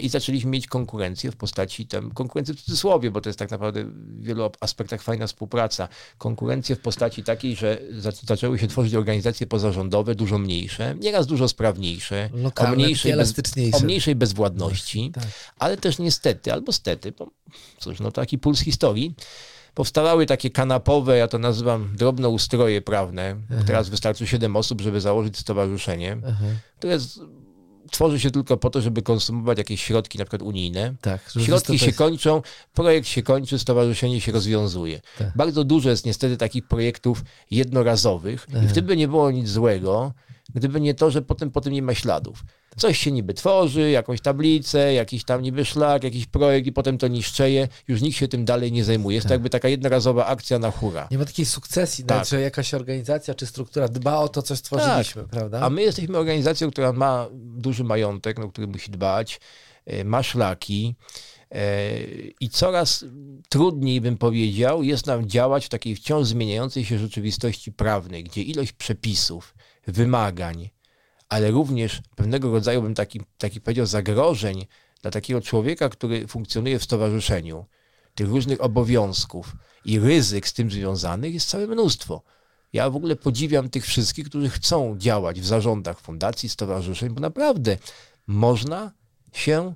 I 0.03 0.09
zaczęliśmy 0.09 0.51
mieć 0.51 0.67
konkurencję 0.67 1.31
w 1.31 1.37
postaci 1.37 1.87
tam, 1.87 2.11
konkurencję 2.11 2.55
w 2.55 2.61
cudzysłowie, 2.63 3.11
bo 3.11 3.21
to 3.21 3.29
jest 3.29 3.39
tak 3.39 3.51
naprawdę 3.51 3.85
w 3.85 4.23
wielu 4.25 4.51
aspektach 4.61 5.03
fajna 5.03 5.27
współpraca. 5.27 5.89
Konkurencję 6.19 6.77
w 6.77 6.81
postaci 6.81 7.25
takiej, 7.25 7.57
że 7.57 7.79
za- 7.99 8.13
zaczęły 8.27 8.59
się 8.59 8.67
tworzyć 8.67 8.95
organizacje 8.95 9.47
pozarządowe, 9.47 10.15
dużo 10.15 10.39
mniejsze, 10.39 10.95
nieraz 11.01 11.27
dużo 11.27 11.49
sprawniejsze, 11.49 12.31
Lokalne, 12.35 12.73
o 12.73 12.77
mniejszej, 12.77 13.13
bez, 13.17 13.35
o 13.75 13.81
mniejszej 13.85 14.15
bezwładności, 14.15 15.11
Tak. 15.15 15.25
ale 15.59 15.77
też 15.77 15.99
niestety, 15.99 16.53
albo 16.53 16.73
stety, 16.73 17.13
bo 17.13 17.31
cóż, 17.79 18.01
no 18.01 18.13
taki 18.13 18.39
puls 18.39 18.61
historii, 18.61 19.15
powstawały 19.75 20.27
takie 20.27 20.51
kanapowe, 20.51 21.17
ja 21.19 21.29
to 21.29 21.39
nazywam 21.39 21.91
drobnoustroje 21.97 22.83
prawne. 22.83 23.37
Teraz 23.67 23.89
wystarczy 23.89 24.27
7 24.27 24.57
osób, 24.57 24.81
żeby 24.81 25.01
założyć 25.01 25.39
stowarzyszenie, 25.39 26.17
które 26.79 26.99
z, 27.01 27.19
tworzy 27.91 28.21
się 28.21 28.31
tylko 28.31 28.57
po 28.57 28.71
to, 28.71 28.81
żeby 28.81 29.03
konsumować 29.03 29.59
jakieś 29.59 29.83
środki, 29.83 30.19
na 30.19 30.25
przykład 30.25 30.43
unijne. 30.43 30.95
Tak, 31.01 31.33
Środki 31.45 31.79
się 31.79 31.93
kończą, 31.93 32.43
projekt 32.75 33.09
się 33.09 33.23
kończy, 33.23 33.59
stowarzyszenie 33.59 34.21
się 34.21 34.33
rozwiązuje. 34.33 35.01
Tak. 35.19 35.37
Bardzo 35.37 35.65
dużo 35.65 35.91
jest 35.91 36.07
niestety 36.07 36.37
takich 36.37 36.69
projektów 36.69 37.25
jednorazowych 37.51 38.47
i 38.65 38.69
wtedy 38.69 38.87
by 38.87 38.97
nie 38.97 39.09
było 39.09 39.31
nic 39.31 39.49
złego, 39.49 40.13
gdyby 40.55 40.81
nie 40.81 40.95
to, 40.95 41.11
że 41.11 41.23
potem 41.23 41.51
po 41.51 41.61
tym 41.61 41.73
nie 41.73 41.83
ma 41.83 41.95
śladów. 41.95 42.45
Coś 42.77 42.99
się 42.99 43.13
niby 43.13 43.35
tworzy, 43.35 43.91
jakąś 43.91 44.21
tablicę, 44.21 44.95
jakiś 44.95 45.25
tam 45.25 45.43
niby 45.43 45.65
szlak, 45.65 46.05
jakiś 46.05 46.27
projekt 46.27 46.67
i 46.67 46.73
potem 46.73 46.99
to 46.99 47.09
niszczeje, 47.09 47.69
już 47.89 48.01
nikt 48.01 48.17
się 48.19 48.29
tym 48.29 48.45
dalej 48.45 48.73
nie 48.73 48.85
zajmuje. 48.85 49.15
Jest 49.15 49.27
to 49.27 49.35
jakby 49.35 49.51
taka 49.51 49.69
jednorazowa 49.69 50.27
akcja 50.27 50.59
na 50.59 50.71
hura. 50.71 51.09
Nie 51.11 51.19
ma 51.19 51.25
takiej 51.25 51.47
sukcesji, 51.47 52.05
Tak. 52.05 52.27
że 52.27 52.41
jakaś 52.41 52.75
organizacja 52.75 53.35
czy 53.35 53.47
struktura 53.47 53.89
dba 53.89 54.19
o 54.19 54.29
to, 54.29 54.43
co 54.43 54.57
stworzyliśmy, 54.57 55.25
prawda? 55.25 55.61
A 55.61 55.71
my 55.71 55.83
jesteśmy 55.83 56.19
organizacją, 56.19 56.71
która 56.71 56.93
ma 56.93 57.29
duży 57.35 57.85
majątek, 57.85 58.39
no, 58.39 58.49
który 58.49 58.67
musi 58.67 58.91
dbać, 58.91 59.41
e, 59.87 60.05
ma 60.05 60.23
szlaki 60.23 60.95
e, 61.51 61.91
i 62.41 62.49
coraz 62.51 63.05
trudniej, 63.49 64.01
bym 64.01 64.17
powiedział, 64.17 64.83
jest 64.83 65.07
nam 65.07 65.29
działać 65.29 65.67
w 65.67 65.69
takiej 65.69 65.97
wciąż 65.97 66.27
zmieniającej 66.27 66.85
się 66.85 66.99
rzeczywistości 66.99 67.73
prawnej, 67.73 68.25
gdzie 68.25 68.43
ilość 68.43 68.73
przepisów, 68.73 69.55
wymagań, 69.87 70.71
ale 71.29 71.51
również 71.51 72.03
pewnego 72.17 72.53
rodzaju, 72.53 72.83
bym 72.83 72.95
taki, 72.95 73.21
taki 73.39 73.61
powiedział, 73.61 73.87
zagrożeń 73.87 74.67
dla 75.03 75.11
takiego 75.11 75.41
człowieka, 75.41 75.89
który 75.89 76.27
funkcjonuje 76.27 76.79
w 76.79 76.85
stowarzyszeniu, 76.85 77.67
tych 78.15 78.29
różnych 78.29 78.61
obowiązków 78.61 79.57
i 79.85 79.99
ryzyk 79.99 80.49
z 80.49 80.53
tym 80.53 80.71
związanych 80.71 81.35
jest 81.35 81.49
całe 81.49 81.67
mnóstwo. 81.67 82.23
Ja 82.73 82.91
w 82.91 82.97
ogóle 82.97 83.17
podziwiam 83.17 83.71
tych 83.71 83.87
wszystkich, 83.87 84.27
którzy 84.27 84.51
chcą 84.51 84.99
działać 84.99 85.41
w 85.41 85.47
zarządach 85.47 86.01
fundacji, 86.01 86.49
stowarzyszeń, 86.49 87.11
bo 87.11 87.21
naprawdę 87.21 87.77
można 88.27 88.93
się 89.33 89.75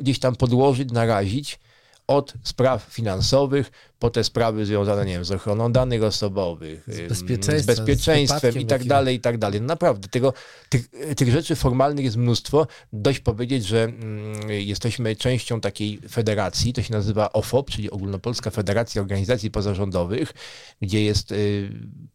gdzieś 0.00 0.18
tam 0.18 0.36
podłożyć, 0.36 0.92
narazić 0.92 1.58
od 2.16 2.34
spraw 2.42 2.82
finansowych 2.82 3.70
po 3.98 4.10
te 4.10 4.24
sprawy 4.24 4.66
związane, 4.66 5.06
nie 5.06 5.12
wiem, 5.12 5.24
z 5.24 5.30
ochroną 5.30 5.72
danych 5.72 6.02
osobowych, 6.02 6.88
ym, 6.88 7.08
bezpieczeństwem, 7.08 7.76
z 7.76 7.78
z 7.78 7.80
bezpieczeństwem 7.80 8.58
i 8.58 8.66
tak 8.66 8.84
dalej, 8.84 9.16
i 9.16 9.20
tak 9.20 9.38
dalej. 9.38 9.60
No 9.60 9.66
naprawdę, 9.66 10.08
tego, 10.08 10.32
tych, 10.68 10.88
tych 11.16 11.30
rzeczy 11.30 11.56
formalnych 11.56 12.04
jest 12.04 12.16
mnóstwo. 12.16 12.66
Dość 12.92 13.20
powiedzieć, 13.20 13.66
że 13.66 13.84
mm, 13.84 14.50
jesteśmy 14.50 15.16
częścią 15.16 15.60
takiej 15.60 16.00
federacji, 16.10 16.72
to 16.72 16.82
się 16.82 16.92
nazywa 16.92 17.32
OFOP, 17.32 17.70
czyli 17.70 17.90
Ogólnopolska 17.90 18.50
Federacja 18.50 19.02
Organizacji 19.02 19.50
Pozarządowych, 19.50 20.32
gdzie 20.80 21.04
jest 21.04 21.32
y, 21.32 21.70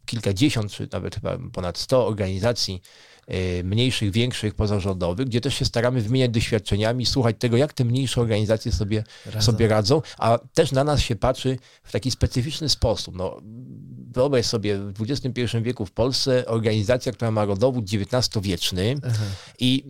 kilkadziesiąt, 0.05 0.71
czy 0.71 0.87
nawet 0.91 1.15
chyba 1.15 1.37
ponad 1.53 1.77
100 1.77 2.07
organizacji 2.07 2.81
mniejszych, 3.63 4.11
większych, 4.11 4.55
pozarządowych, 4.55 5.27
gdzie 5.27 5.41
też 5.41 5.55
się 5.55 5.65
staramy 5.65 6.01
wymieniać 6.01 6.31
doświadczeniami, 6.31 7.05
słuchać 7.05 7.35
tego, 7.39 7.57
jak 7.57 7.73
te 7.73 7.85
mniejsze 7.85 8.21
organizacje 8.21 8.71
sobie 8.71 9.03
Radzą. 9.25 9.41
sobie 9.41 9.67
radzą, 9.67 10.01
a 10.17 10.39
też 10.53 10.71
na 10.71 10.83
nas 10.83 10.99
się 10.99 11.15
patrzy 11.15 11.57
w 11.83 11.91
taki 11.91 12.11
specyficzny 12.11 12.69
sposób. 12.69 13.15
No, 13.15 13.41
wyobraź 14.13 14.45
sobie, 14.45 14.77
w 14.77 15.01
XXI 15.01 15.41
wieku 15.61 15.85
w 15.85 15.91
Polsce 15.91 16.45
organizacja, 16.45 17.11
która 17.11 17.31
ma 17.31 17.45
rodowód 17.45 17.85
XIX-wieczny 17.85 18.95
i 19.59 19.83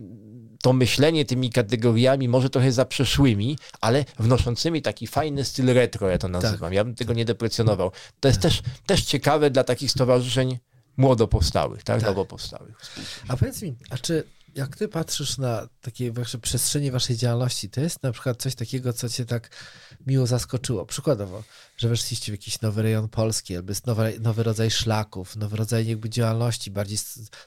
to 0.62 0.72
myślenie 0.72 1.24
tymi 1.24 1.50
kategoriami 1.50 2.28
może 2.28 2.50
trochę 2.50 2.72
zaprzeszłymi, 2.72 3.58
ale 3.80 4.04
wnoszącymi 4.18 4.82
taki 4.82 5.06
fajny 5.06 5.44
styl 5.44 5.66
retro, 5.66 6.08
ja 6.08 6.18
to 6.18 6.28
nazywam. 6.28 6.72
Ja 6.72 6.84
bym 6.84 6.94
tego 6.94 7.14
nie 7.14 7.24
deprecjonował. 7.24 7.90
To 8.20 8.28
jest 8.28 8.40
też, 8.40 8.62
też 8.86 9.02
ciekawe 9.02 9.50
dla 9.50 9.64
takich 9.64 9.90
stowarzyszeń 9.90 10.58
młodo 10.98 11.28
powstałych, 11.28 11.84
tak? 11.84 12.02
Nowo 12.02 12.24
powstałych. 12.24 12.76
A 13.28 13.36
powiedz 13.36 13.62
mi, 13.62 13.76
a 13.90 13.98
czy 13.98 14.24
jak 14.54 14.76
ty 14.76 14.88
patrzysz 14.88 15.38
na 15.38 15.68
takie 15.80 16.12
wasze 16.12 16.38
przestrzenie 16.38 16.92
waszej 16.92 17.16
działalności, 17.16 17.70
to 17.70 17.80
jest 17.80 18.02
na 18.02 18.12
przykład 18.12 18.42
coś 18.42 18.54
takiego, 18.54 18.92
co 18.92 19.08
cię 19.08 19.24
tak 19.24 19.50
miło 20.06 20.26
zaskoczyło? 20.26 20.86
Przykładowo, 20.86 21.44
że 21.76 21.88
weszliście 21.88 22.32
w 22.32 22.34
jakiś 22.34 22.60
nowy 22.60 22.82
rejon 22.82 23.08
Polski, 23.08 23.56
albo 23.56 23.70
jest 23.70 23.86
nowy, 23.86 24.20
nowy 24.20 24.42
rodzaj 24.42 24.70
szlaków, 24.70 25.36
nowy 25.36 25.56
rodzaj 25.56 25.86
jakby 25.86 26.10
działalności, 26.10 26.70
bardziej 26.70 26.98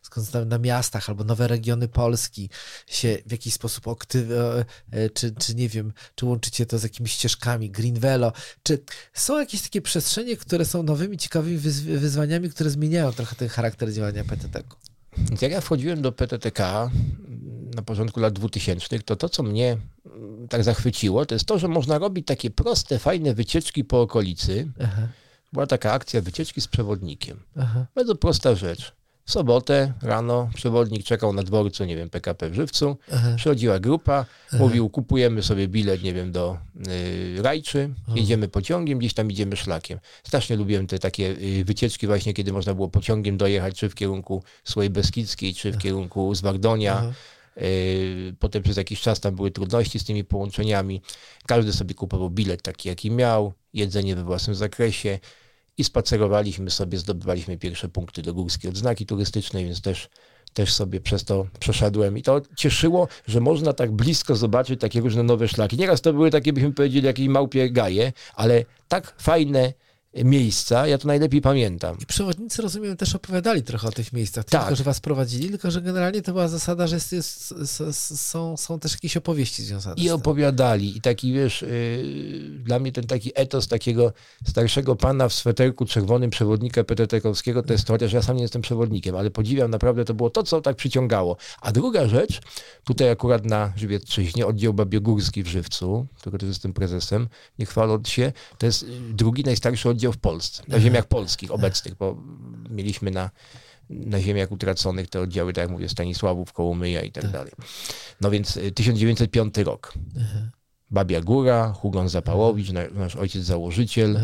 skoncentrowany 0.01 0.49
na 0.49 0.57
miastach, 0.57 1.09
albo 1.09 1.23
nowe 1.23 1.47
regiony 1.47 1.87
Polski 1.87 2.49
się 2.87 3.17
w 3.25 3.31
jakiś 3.31 3.53
sposób 3.53 3.87
aktyw, 3.87 4.31
e, 4.31 4.65
e, 4.91 5.09
czy, 5.09 5.31
czy 5.31 5.55
nie 5.55 5.69
wiem, 5.69 5.93
czy 6.15 6.25
łączycie 6.25 6.65
to 6.65 6.79
z 6.79 6.83
jakimiś 6.83 7.11
ścieżkami, 7.11 7.71
Green 7.71 7.99
Velo, 7.99 8.33
czy 8.63 8.83
są 9.13 9.39
jakieś 9.39 9.61
takie 9.61 9.81
przestrzenie, 9.81 10.37
które 10.37 10.65
są 10.65 10.83
nowymi, 10.83 11.17
ciekawymi 11.17 11.57
wyzw- 11.57 11.97
wyzwaniami, 11.99 12.49
które 12.49 12.69
zmieniają 12.69 13.11
trochę 13.11 13.35
ten 13.35 13.49
charakter 13.49 13.93
działania 13.93 14.23
PTT-ku? 14.23 14.90
Więc 15.17 15.41
Jak 15.41 15.51
ja 15.51 15.61
wchodziłem 15.61 16.01
do 16.01 16.11
PTTK 16.11 16.89
na 17.75 17.81
początku 17.81 18.19
lat 18.19 18.33
2000, 18.33 18.99
to 18.99 19.15
to, 19.15 19.29
co 19.29 19.43
mnie 19.43 19.77
mm, 20.05 20.47
tak 20.47 20.63
zachwyciło, 20.63 21.25
to 21.25 21.35
jest 21.35 21.45
to, 21.45 21.59
że 21.59 21.67
można 21.67 21.97
robić 21.97 22.27
takie 22.27 22.49
proste, 22.49 22.99
fajne 22.99 23.33
wycieczki 23.33 23.83
po 23.83 24.01
okolicy. 24.01 24.71
Aha, 24.83 25.07
Była 25.53 25.67
taka 25.67 25.91
akcja 25.93 26.21
wycieczki 26.21 26.61
z 26.61 26.67
przewodnikiem. 26.67 27.39
aha. 27.57 27.85
Bardzo 27.95 28.15
prosta 28.15 28.55
rzecz. 28.55 28.93
W 29.31 29.33
sobotę 29.33 29.93
rano 30.01 30.49
przewodnik 30.55 31.03
czekał 31.03 31.33
na 31.33 31.43
dworcu, 31.43 31.85
nie 31.85 31.95
wiem, 31.95 32.09
PKP 32.09 32.49
w 32.49 32.53
Żywcu. 32.55 32.97
Aha. 33.13 33.33
Przychodziła 33.35 33.79
grupa, 33.79 34.25
mówił, 34.53 34.89
kupujemy 34.89 35.43
sobie 35.43 35.67
bilet, 35.67 36.03
nie 36.03 36.13
wiem, 36.13 36.31
do 36.31 36.57
y, 36.87 37.41
Rajczy, 37.41 37.89
jedziemy 38.15 38.47
pociągiem, 38.47 38.99
gdzieś 38.99 39.13
tam 39.13 39.31
idziemy 39.31 39.55
szlakiem. 39.55 39.99
Strasznie 40.23 40.55
lubiłem 40.55 40.87
te 40.87 40.99
takie 40.99 41.35
y, 41.59 41.65
wycieczki 41.65 42.07
właśnie, 42.07 42.33
kiedy 42.33 42.53
można 42.53 42.73
było 42.73 42.89
pociągiem 42.89 43.37
dojechać, 43.37 43.75
czy 43.75 43.89
w 43.89 43.95
kierunku 43.95 44.43
Słej 44.63 44.89
Beskidzkiej, 44.89 45.53
czy 45.53 45.71
w 45.71 45.77
kierunku 45.77 46.35
Zwardonia. 46.35 46.93
Aha. 46.97 47.11
Y, 47.61 48.35
Potem 48.39 48.63
przez 48.63 48.77
jakiś 48.77 49.01
czas 49.01 49.19
tam 49.19 49.35
były 49.35 49.51
trudności 49.51 49.99
z 49.99 50.05
tymi 50.05 50.23
połączeniami. 50.23 51.01
Każdy 51.45 51.73
sobie 51.73 51.95
kupował 51.95 52.29
bilet 52.29 52.61
taki, 52.61 52.89
jaki 52.89 53.11
miał, 53.11 53.53
jedzenie 53.73 54.15
we 54.15 54.23
własnym 54.23 54.55
zakresie 54.55 55.19
i 55.77 55.83
spacerowaliśmy 55.83 56.69
sobie, 56.69 56.97
zdobywaliśmy 56.97 57.57
pierwsze 57.57 57.89
punkty 57.89 58.21
do 58.21 58.33
górskiej 58.33 58.69
odznaki 58.69 59.05
turystycznej, 59.05 59.65
więc 59.65 59.81
też, 59.81 60.09
też 60.53 60.73
sobie 60.73 61.01
przez 61.01 61.23
to 61.23 61.47
przeszedłem. 61.59 62.17
I 62.17 62.21
to 62.21 62.41
cieszyło, 62.57 63.07
że 63.27 63.41
można 63.41 63.73
tak 63.73 63.91
blisko 63.91 64.35
zobaczyć 64.35 64.81
takie 64.81 65.01
różne 65.01 65.23
nowe 65.23 65.47
szlaki. 65.47 65.77
Nieraz 65.77 66.01
to 66.01 66.13
były 66.13 66.31
takie, 66.31 66.53
byśmy 66.53 66.73
powiedzieli, 66.73 67.05
jakieś 67.05 67.27
małpie 67.27 67.71
gaje, 67.71 68.13
ale 68.35 68.65
tak 68.87 69.15
fajne 69.17 69.73
miejsca, 70.13 70.87
ja 70.87 70.97
to 70.97 71.07
najlepiej 71.07 71.41
pamiętam. 71.41 71.97
I 71.99 72.05
przewodnicy, 72.05 72.61
rozumiem, 72.61 72.97
też 72.97 73.15
opowiadali 73.15 73.63
trochę 73.63 73.87
o 73.87 73.91
tych 73.91 74.13
miejscach. 74.13 74.45
Tak. 74.45 74.61
Tylko, 74.61 74.75
że 74.75 74.83
was 74.83 74.99
prowadzili, 74.99 75.49
tylko, 75.49 75.71
że 75.71 75.81
generalnie 75.81 76.21
to 76.21 76.31
była 76.31 76.47
zasada, 76.47 76.87
że 76.87 76.95
jest, 76.95 77.11
jest, 77.11 77.53
są, 78.19 78.57
są 78.57 78.79
też 78.79 78.91
jakieś 78.93 79.17
opowieści 79.17 79.63
związane 79.63 79.95
I 79.95 80.01
z 80.01 80.05
tym. 80.05 80.15
opowiadali. 80.15 80.97
I 80.97 81.01
taki, 81.01 81.33
wiesz, 81.33 81.61
yy, 81.61 82.59
dla 82.63 82.79
mnie 82.79 82.91
ten 82.91 83.07
taki 83.07 83.31
etos 83.35 83.67
takiego 83.67 84.13
starszego 84.47 84.95
pana 84.95 85.29
w 85.29 85.33
sweterku 85.33 85.85
czerwonym 85.85 86.29
przewodnika 86.29 86.83
PTT-kowskiego 86.83 87.63
to 87.63 87.73
jest 87.73 87.85
to, 87.85 87.93
chociaż 87.93 88.13
ja 88.13 88.21
sam 88.21 88.35
nie 88.35 88.41
jestem 88.41 88.61
przewodnikiem, 88.61 89.15
ale 89.15 89.31
podziwiam 89.31 89.71
naprawdę, 89.71 90.05
to 90.05 90.13
było 90.13 90.29
to, 90.29 90.43
co 90.43 90.61
tak 90.61 90.75
przyciągało. 90.75 91.37
A 91.61 91.71
druga 91.71 92.07
rzecz, 92.07 92.41
tutaj 92.83 93.09
akurat 93.09 93.45
na 93.45 93.73
Żywiecczyźnie, 93.75 94.45
oddział 94.45 94.73
Babiogórski 94.73 95.43
w 95.43 95.47
Żywcu, 95.47 96.07
którego 96.17 96.37
też 96.37 96.49
jestem 96.49 96.73
prezesem, 96.73 97.27
nie 97.59 97.65
chwaląc 97.65 98.09
się, 98.09 98.33
to 98.57 98.65
jest 98.65 98.83
yy, 98.83 98.89
drugi 99.13 99.43
najstarszy 99.43 99.89
oddział 99.89 100.00
w 100.09 100.17
Polsce, 100.17 100.63
na 100.67 100.79
ziemiach 100.79 101.05
polskich 101.05 101.51
obecnych, 101.51 101.95
bo 101.95 102.17
mieliśmy 102.69 103.11
na 103.11 103.29
na 103.89 104.21
ziemiach 104.21 104.51
utraconych, 104.51 105.09
te 105.09 105.21
oddziały, 105.21 105.53
tak 105.53 105.61
jak 105.61 105.71
mówię, 105.71 105.89
Stanisławów, 105.89 106.53
Kołomyja 106.53 107.01
i 107.01 107.11
tak, 107.11 107.27
dalej. 107.27 107.51
No 108.21 108.31
więc 108.31 108.59
1905 108.75 109.57
rok. 109.57 109.93
Babia 110.91 111.21
Góra, 111.21 111.73
Hugon 111.73 112.09
Zapałowicz, 112.09 112.71
nasz 112.91 113.15
ojciec 113.15 113.43
założyciel 113.43 114.19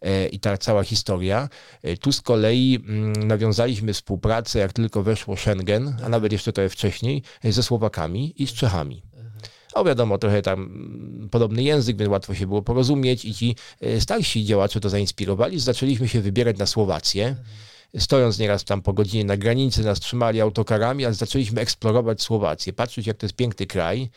e, 0.00 0.26
i 0.26 0.40
ta 0.40 0.58
cała 0.58 0.84
historia. 0.84 1.48
E, 1.82 1.96
tu 1.96 2.12
z 2.12 2.20
kolei 2.20 2.78
mm, 2.88 3.12
nawiązaliśmy 3.28 3.92
współpracę, 3.92 4.58
jak 4.58 4.72
tylko 4.72 5.02
weszło 5.02 5.36
Schengen, 5.36 5.96
a 6.04 6.08
nawet 6.08 6.32
jeszcze 6.32 6.52
trochę 6.52 6.68
wcześniej, 6.68 7.22
e, 7.44 7.52
ze 7.52 7.62
Słowakami 7.62 8.42
i 8.42 8.46
z 8.46 8.52
Czechami. 8.52 9.02
O 9.76 9.84
wiadomo, 9.84 10.18
trochę 10.18 10.42
tam 10.42 10.60
mm, 10.60 11.28
podobny 11.30 11.62
język, 11.62 11.96
więc 11.96 12.10
łatwo 12.10 12.34
się 12.34 12.46
było 12.46 12.62
porozumieć 12.62 13.24
i 13.24 13.34
ci 13.34 13.56
starsi 13.98 14.44
działacze 14.44 14.80
to 14.80 14.88
zainspirowali. 14.88 15.60
Zaczęliśmy 15.60 16.08
się 16.08 16.20
wybierać 16.20 16.58
na 16.58 16.66
Słowację 16.66 17.36
stojąc 17.98 18.38
nieraz 18.38 18.64
tam 18.64 18.82
po 18.82 18.92
godzinie 18.92 19.24
na 19.24 19.36
granicy, 19.36 19.84
nas 19.84 20.00
trzymali 20.00 20.40
autokarami, 20.40 21.04
ale 21.04 21.14
zaczęliśmy 21.14 21.60
eksplorować 21.60 22.22
Słowację, 22.22 22.72
patrzeć 22.72 23.06
jak 23.06 23.16
to 23.16 23.26
jest 23.26 23.36
piękny 23.36 23.66
kraj, 23.66 24.10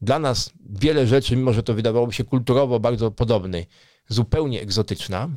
dla 0.00 0.18
nas 0.18 0.50
wiele 0.70 1.06
rzeczy, 1.06 1.36
mimo 1.36 1.52
że 1.52 1.62
to 1.62 1.74
wydawałoby 1.74 2.12
się 2.12 2.24
kulturowo 2.24 2.80
bardzo 2.80 3.10
podobny, 3.10 3.66
zupełnie 4.08 4.60
egzotyczna. 4.60 5.28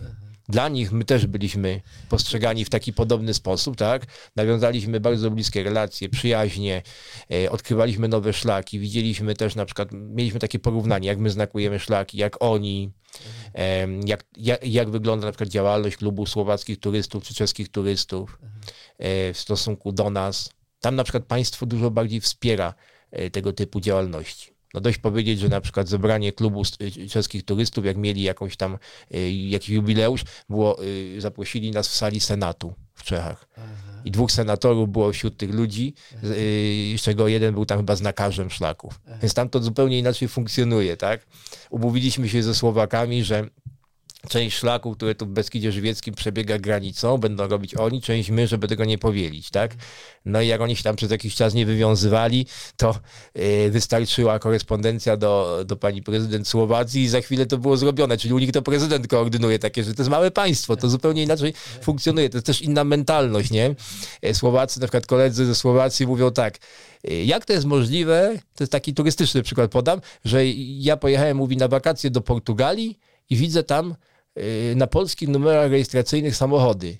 Dla 0.50 0.70
nich 0.70 0.92
my 0.92 1.06
też 1.06 1.28
byliśmy 1.28 1.82
postrzegani 2.10 2.66
w 2.66 2.70
taki 2.70 2.94
podobny 2.94 3.34
sposób, 3.34 3.78
tak? 3.78 4.06
Nawiązaliśmy 4.36 5.00
bardzo 5.00 5.32
bliskie 5.32 5.64
relacje, 5.64 6.10
przyjaźnie, 6.10 6.82
e, 7.32 7.52
odkrywaliśmy 7.52 8.08
nowe 8.08 8.34
szlaki, 8.34 8.80
widzieliśmy 8.80 9.36
też 9.36 9.56
na 9.56 9.66
przykład, 9.66 9.90
mieliśmy 9.92 10.40
takie 10.40 10.60
porównanie, 10.60 11.08
jak 11.08 11.20
my 11.20 11.30
znakujemy 11.30 11.80
szlaki, 11.80 12.18
jak 12.18 12.44
oni, 12.44 12.92
jak, 14.06 14.24
jak, 14.38 14.68
jak 14.68 14.90
wygląda 14.90 15.26
na 15.26 15.32
przykład 15.32 15.50
działalność 15.50 15.98
klubu 15.98 16.26
słowackich 16.26 16.80
turystów 16.80 17.24
czy 17.24 17.34
czeskich 17.34 17.70
turystów 17.70 18.40
e, 18.98 19.34
w 19.34 19.40
stosunku 19.40 19.92
do 19.92 20.10
nas. 20.10 20.50
Tam 20.80 20.96
na 20.96 21.04
przykład 21.04 21.26
państwo 21.26 21.66
dużo 21.66 21.92
bardziej 21.92 22.22
wspiera 22.22 22.74
e, 23.12 23.30
tego 23.30 23.54
typu 23.54 23.80
działalności. 23.80 24.55
No 24.76 24.82
dość 24.82 24.98
powiedzieć, 24.98 25.40
że 25.40 25.50
na 25.50 25.62
przykład 25.62 25.88
zebranie 25.88 26.32
klubu 26.32 26.64
y, 26.82 27.10
czeskich 27.10 27.46
turystów, 27.46 27.86
jak 27.86 27.98
mieli 27.98 28.24
jakąś 28.24 28.58
tam, 28.58 28.78
y, 29.16 29.32
jakiś 29.32 29.70
jubileusz, 29.70 30.24
było, 30.50 30.84
y, 30.84 31.22
zaprosili 31.22 31.72
nas 31.72 31.88
w 31.88 31.96
sali 31.96 32.20
Senatu 32.20 32.74
w 32.94 33.04
Czechach. 33.04 33.48
I 34.06 34.12
dwóch 34.12 34.32
senatorów 34.32 34.90
było 34.90 35.12
wśród 35.12 35.38
tych 35.38 35.54
ludzi, 35.54 35.94
z 36.98 37.02
czego 37.02 37.28
jeden 37.28 37.54
był 37.54 37.66
tam 37.66 37.78
chyba 37.78 37.96
znakarzem 37.96 38.50
szlaków. 38.50 39.02
Więc 39.22 39.34
tam 39.34 39.50
to 39.50 39.60
zupełnie 39.64 40.00
inaczej 40.00 40.28
funkcjonuje, 40.28 40.98
tak? 40.98 41.28
Umówiliśmy 41.70 42.30
się 42.30 42.44
ze 42.44 42.56
Słowakami, 42.56 43.24
że 43.24 43.50
część 44.26 44.58
szlaków, 44.58 44.98
które 44.98 45.16
tu 45.16 45.26
w 45.26 45.30
Beskidzie 45.30 45.72
Żywieckim 45.72 46.16
przebiega 46.16 46.60
granicą, 46.60 47.18
będą 47.18 47.48
robić 47.48 47.76
oni, 47.76 48.02
część 48.02 48.30
my, 48.30 48.48
żeby 48.48 48.68
tego 48.68 48.86
nie 48.86 48.98
powielić, 48.98 49.50
tak? 49.50 49.76
No 50.26 50.42
i 50.42 50.48
jak 50.48 50.62
oni 50.62 50.76
się 50.76 50.84
tam 50.84 50.96
przez 50.96 51.12
jakiś 51.12 51.36
czas 51.36 51.54
nie 51.54 51.66
wywiązywali, 51.66 52.46
to 52.78 52.96
yy, 53.36 53.72
wystarczyła 53.72 54.40
korespondencja 54.40 55.18
do, 55.18 55.64
do 55.66 55.76
pani 55.76 56.04
prezydent 56.04 56.48
Słowacji 56.48 57.04
i 57.04 57.08
za 57.08 57.22
chwilę 57.22 57.46
to 57.46 57.58
było 57.58 57.78
zrobione, 57.78 58.18
czyli 58.18 58.34
u 58.34 58.40
nich 58.40 58.52
to 58.52 58.62
prezydent 58.62 59.08
koordynuje 59.08 59.60
takie, 59.60 59.84
że 59.84 59.94
to 59.94 60.02
jest 60.02 60.10
małe 60.12 60.32
państwo, 60.32 60.76
to 60.76 60.90
zupełnie 60.90 61.24
inaczej 61.24 61.54
funkcjonuje, 61.82 62.30
to 62.30 62.38
jest 62.38 62.46
też 62.46 62.62
inna 62.62 62.84
mentalność, 62.84 63.52
nie? 63.52 63.76
E, 64.22 64.34
Słowacy, 64.34 64.80
na 64.80 64.88
przykład 64.88 65.06
koledzy 65.06 65.46
ze 65.46 65.56
Słowacji 65.56 66.08
mówią 66.08 66.32
tak, 66.32 66.58
e, 67.04 67.24
jak 67.24 67.46
to 67.46 67.54
jest 67.54 67.66
możliwe, 67.66 68.40
to 68.56 68.64
jest 68.64 68.72
taki 68.72 68.94
turystyczny 68.94 69.44
przykład 69.44 69.72
podam, 69.72 70.02
że 70.26 70.46
ja 70.80 70.98
pojechałem, 70.98 71.38
mówi, 71.38 71.58
na 71.58 71.68
wakacje 71.68 72.10
do 72.10 72.22
Portugalii 72.22 73.00
i 73.30 73.36
widzę 73.36 73.64
tam 73.64 73.96
na 74.76 74.88
polskich 74.88 75.30
numerach 75.30 75.72
rejestracyjnych 75.72 76.36
samochody. 76.36 76.98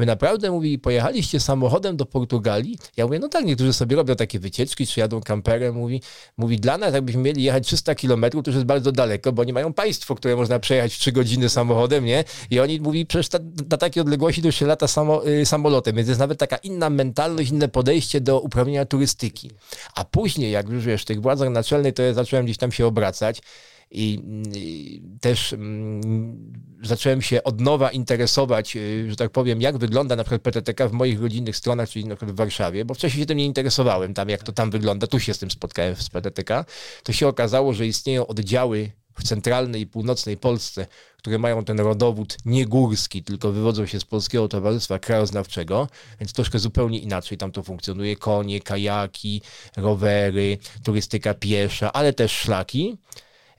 Wy 0.00 0.06
naprawdę, 0.06 0.50
mówi, 0.50 0.78
pojechaliście 0.78 1.40
samochodem 1.40 1.96
do 1.96 2.06
Portugalii? 2.06 2.78
Ja 2.96 3.06
mówię, 3.06 3.18
no 3.18 3.28
tak, 3.28 3.44
niektórzy 3.44 3.72
sobie 3.72 3.96
robią 3.96 4.16
takie 4.16 4.38
wycieczki, 4.38 4.86
czy 4.86 5.00
jadą 5.00 5.20
kamperem, 5.20 5.74
mówi, 5.74 6.02
mówi 6.36 6.60
dla 6.60 6.78
nas 6.78 6.94
jakbyśmy 6.94 7.22
mieli 7.22 7.42
jechać 7.42 7.66
300 7.66 7.94
kilometrów, 7.94 8.44
to 8.44 8.50
już 8.50 8.54
jest 8.54 8.66
bardzo 8.66 8.92
daleko, 8.92 9.32
bo 9.32 9.44
nie 9.44 9.52
mają 9.52 9.72
państwo, 9.72 10.14
które 10.14 10.36
można 10.36 10.58
przejechać 10.58 10.94
w 10.94 10.98
3 10.98 11.12
godziny 11.12 11.48
samochodem, 11.48 12.04
nie? 12.04 12.24
I 12.50 12.60
oni, 12.60 12.80
mówi, 12.80 13.06
przecież 13.06 13.28
ta, 13.28 13.38
na 13.70 13.76
takiej 13.76 14.00
odległości 14.00 14.42
to 14.42 14.48
już 14.48 14.56
się 14.56 14.66
lata 14.66 14.88
samo, 14.88 15.28
y, 15.28 15.46
samolotem, 15.46 15.96
więc 15.96 16.08
jest 16.08 16.20
nawet 16.20 16.38
taka 16.38 16.56
inna 16.56 16.90
mentalność, 16.90 17.50
inne 17.50 17.68
podejście 17.68 18.20
do 18.20 18.40
uprawiania 18.40 18.84
turystyki. 18.84 19.50
A 19.94 20.04
później, 20.04 20.50
jak 20.52 20.68
już 20.68 20.84
wiesz, 20.84 21.02
w 21.02 21.04
tych 21.04 21.20
władzach 21.20 21.50
naczelnych, 21.50 21.94
to 21.94 22.02
ja 22.02 22.14
zacząłem 22.14 22.44
gdzieś 22.44 22.56
tam 22.56 22.72
się 22.72 22.86
obracać, 22.86 23.42
i, 23.90 24.22
i 24.54 25.02
też 25.20 25.52
mm, 25.52 26.52
zacząłem 26.82 27.22
się 27.22 27.44
od 27.44 27.60
nowa 27.60 27.90
interesować, 27.90 28.76
y, 28.76 29.06
że 29.10 29.16
tak 29.16 29.30
powiem, 29.30 29.60
jak 29.60 29.78
wygląda 29.78 30.16
na 30.16 30.24
przykład 30.24 30.42
PTTK 30.42 30.88
w 30.88 30.92
moich 30.92 31.22
rodzinnych 31.22 31.56
stronach, 31.56 31.88
czyli 31.88 32.04
na 32.04 32.16
przykład 32.16 32.36
w 32.36 32.38
Warszawie, 32.38 32.84
bo 32.84 32.94
wcześniej 32.94 33.22
się 33.22 33.26
tym 33.26 33.38
nie 33.38 33.46
interesowałem, 33.46 34.14
tam 34.14 34.28
jak 34.28 34.42
to 34.42 34.52
tam 34.52 34.70
wygląda, 34.70 35.06
tu 35.06 35.20
się 35.20 35.34
z 35.34 35.38
tym 35.38 35.50
spotkałem 35.50 35.96
z 35.96 36.08
PTTK, 36.08 36.64
to 37.02 37.12
się 37.12 37.28
okazało, 37.28 37.72
że 37.72 37.86
istnieją 37.86 38.26
oddziały 38.26 38.90
w 39.20 39.22
centralnej 39.22 39.80
i 39.80 39.86
północnej 39.86 40.36
Polsce, 40.36 40.86
które 41.16 41.38
mają 41.38 41.64
ten 41.64 41.80
rodowód 41.80 42.36
nie 42.44 42.66
górski, 42.66 43.22
tylko 43.22 43.52
wywodzą 43.52 43.86
się 43.86 44.00
z 44.00 44.04
Polskiego 44.04 44.48
Towarzystwa 44.48 44.98
Krajoznawczego, 44.98 45.88
więc 46.20 46.32
troszkę 46.32 46.58
zupełnie 46.58 46.98
inaczej 46.98 47.38
tam 47.38 47.52
to 47.52 47.62
funkcjonuje. 47.62 48.16
Konie, 48.16 48.60
kajaki, 48.60 49.42
rowery, 49.76 50.58
turystyka 50.82 51.34
piesza, 51.34 51.92
ale 51.92 52.12
też 52.12 52.32
szlaki. 52.32 52.96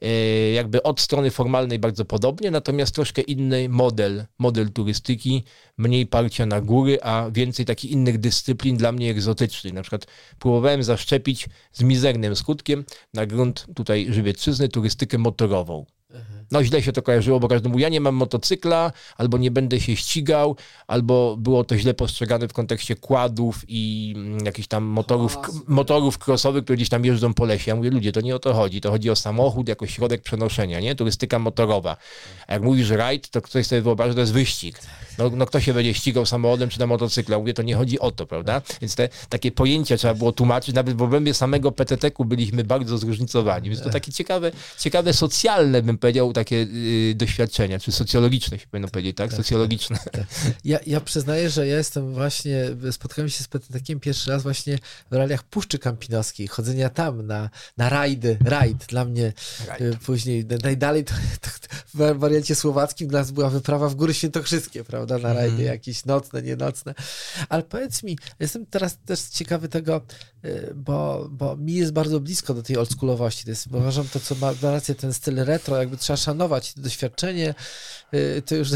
E, 0.02 0.52
jakby 0.52 0.84
od 0.84 1.00
strony 1.00 1.32
formalnej 1.32 1.80
bardzo 1.80 2.06
podobnie, 2.06 2.52
natomiast 2.52 2.96
troszkę 2.96 3.22
inny 3.22 3.70
model, 3.70 4.26
model 4.40 4.72
turystyki, 4.72 5.44
mniej 5.78 6.08
parcia 6.08 6.46
na 6.46 6.62
góry, 6.62 6.98
a 7.02 7.30
więcej 7.32 7.66
takich 7.66 7.92
innych 7.92 8.18
dyscyplin 8.18 8.78
dla 8.78 8.92
mnie 8.92 9.12
egzotycznych. 9.12 9.74
Na 9.74 9.82
przykład 9.82 10.08
próbowałem 10.40 10.84
zaszczepić 10.84 11.50
z 11.72 11.84
mizernym 11.84 12.36
skutkiem 12.36 12.86
na 13.14 13.26
grunt 13.26 13.66
tutaj 13.76 14.08
żywiecczyzny 14.10 14.70
turystykę 14.70 15.18
motorową. 15.18 15.86
No 16.52 16.64
źle 16.64 16.82
się 16.82 16.92
to 16.92 17.02
kojarzyło, 17.02 17.40
bo 17.40 17.48
każdy 17.48 17.70
mówił, 17.70 17.80
ja 17.80 17.90
nie 17.90 18.02
mam 18.02 18.16
motocykla, 18.16 18.92
albo 19.18 19.38
nie 19.38 19.52
będę 19.52 19.80
się 19.80 19.96
ścigał, 19.96 20.56
albo 20.88 21.38
było 21.38 21.64
to 21.64 21.78
źle 21.78 21.94
postrzegane 21.94 22.48
w 22.48 22.54
kontekście 22.54 22.96
kładów 22.96 23.66
i 23.68 24.14
mm, 24.18 24.46
jakichś 24.46 24.68
tam 24.68 24.84
motorów, 24.84 25.38
motorów 25.68 26.18
crossowych, 26.28 26.64
które 26.64 26.78
gdzieś 26.78 26.90
tam 26.90 27.06
jeżdżą 27.06 27.34
po 27.34 27.46
lesie. 27.46 27.72
Ja 27.72 27.76
mówię, 27.76 27.90
ludzie, 27.90 28.12
to 28.12 28.22
nie 28.22 28.36
o 28.36 28.40
to 28.40 28.54
chodzi. 28.54 28.82
To 28.82 28.92
chodzi 28.92 29.10
o 29.10 29.16
samochód 29.16 29.68
jako 29.68 29.88
środek 29.88 30.22
przenoszenia, 30.22 30.80
nie? 30.80 30.96
Turystyka 30.96 31.40
motorowa. 31.40 31.98
A 32.48 32.54
jak 32.54 32.64
mówisz 32.64 32.90
rajd, 32.90 33.30
to 33.30 33.42
ktoś 33.42 33.68
sobie 33.68 33.82
wyobraża, 33.82 34.12
że 34.12 34.16
to 34.16 34.22
jest 34.22 34.34
wyścig. 34.34 34.80
No, 35.18 35.30
no 35.30 35.46
kto 35.46 35.60
się 35.60 35.74
będzie 35.74 35.94
ścigał 35.94 36.26
samochodem 36.26 36.70
czy 36.70 36.80
na 36.80 36.88
motocyklu? 36.88 37.40
Mówię, 37.40 37.54
to 37.54 37.62
nie 37.62 37.76
chodzi 37.76 38.00
o 38.00 38.12
to, 38.12 38.26
prawda? 38.26 38.62
Więc 38.82 38.96
te 38.96 39.10
takie 39.30 39.52
pojęcia 39.52 39.98
trzeba 39.98 40.14
było 40.14 40.32
tłumaczyć. 40.32 40.76
Nawet 40.76 40.98
w 40.98 41.02
obrębie 41.02 41.34
samego 41.34 41.72
PTT-ku 41.72 42.26
byliśmy 42.26 42.64
bardzo 42.64 42.98
zróżnicowani. 42.98 43.70
Więc 43.70 43.82
to 43.82 43.90
takie 43.90 44.12
ciekawe, 44.12 44.52
ciekawe 44.80 45.14
socjalne, 45.14 45.82
bym 45.82 45.98
powiedział, 46.02 46.34
takie 46.34 46.56
y, 46.56 47.14
doświadczenia, 47.16 47.80
czy 47.80 47.92
socjologiczne 47.92 48.60
się 48.60 48.68
powinno 48.68 48.88
powiedzieć, 48.88 49.18
tak? 49.18 49.30
tak 49.30 49.38
Socjologiczne. 49.38 49.98
Tak, 49.98 50.14
tak. 50.14 50.26
Ja, 50.64 50.80
ja 50.88 51.02
przyznaję, 51.02 51.50
że 51.50 51.68
ja 51.68 51.78
jestem 51.78 52.14
właśnie, 52.14 52.66
spotkałem 52.92 53.30
się 53.30 53.44
z 53.44 53.48
PTT-kiem 53.48 54.00
pierwszy 54.00 54.32
raz 54.32 54.44
właśnie 54.44 54.80
w 55.12 55.16
realiach 55.16 55.44
Puszczy 55.44 55.80
Kampinoskiej, 55.80 56.48
chodzenia 56.48 56.90
tam 56.90 57.28
na, 57.28 57.50
na 57.78 57.90
rajdy, 57.90 58.38
rajd 58.46 58.86
dla 58.86 59.06
mnie 59.06 59.34
rajd. 59.68 59.98
później, 60.06 60.46
najdalej 60.64 61.04
to, 61.04 61.14
to, 61.42 61.50
w 61.94 62.20
wariancie 62.20 62.56
słowackim 62.56 63.08
dla 63.08 63.20
nas 63.20 63.32
była 63.32 63.50
wyprawa 63.50 63.90
w 63.90 63.96
Góry 63.96 64.14
Świętokrzyskie, 64.14 64.84
prawda? 64.84 65.18
na 65.18 65.34
rajdy 65.34 65.56
mm. 65.56 65.66
jakieś 65.66 66.06
nocne, 66.06 66.42
nienocne. 66.42 66.94
Ale 67.50 67.64
powiedz 67.64 68.04
mi, 68.04 68.18
jestem 68.40 68.66
teraz 68.66 68.98
też 69.06 69.22
ciekawy 69.22 69.70
tego, 69.70 70.02
y, 70.46 70.74
bo, 70.76 71.30
bo 71.32 71.58
mi 71.58 71.74
jest 71.74 71.92
bardzo 71.92 72.20
blisko 72.20 72.54
do 72.54 72.64
tej 72.64 72.78
oldschoolowości. 72.78 73.44
To 73.44 73.50
jest, 73.50 73.70
bo 73.70 73.78
uważam 73.78 74.08
to, 74.08 74.20
co 74.20 74.36
ma 74.36 74.54
rację, 74.62 74.96
ten 74.96 75.14
styl 75.14 75.36
retro, 75.36 75.78
jakby 75.92 76.04
trzeba 76.04 76.18
szanować 76.18 76.74
doświadczenie, 76.78 77.54
y, 78.14 78.42
to 78.46 78.56
już 78.56 78.70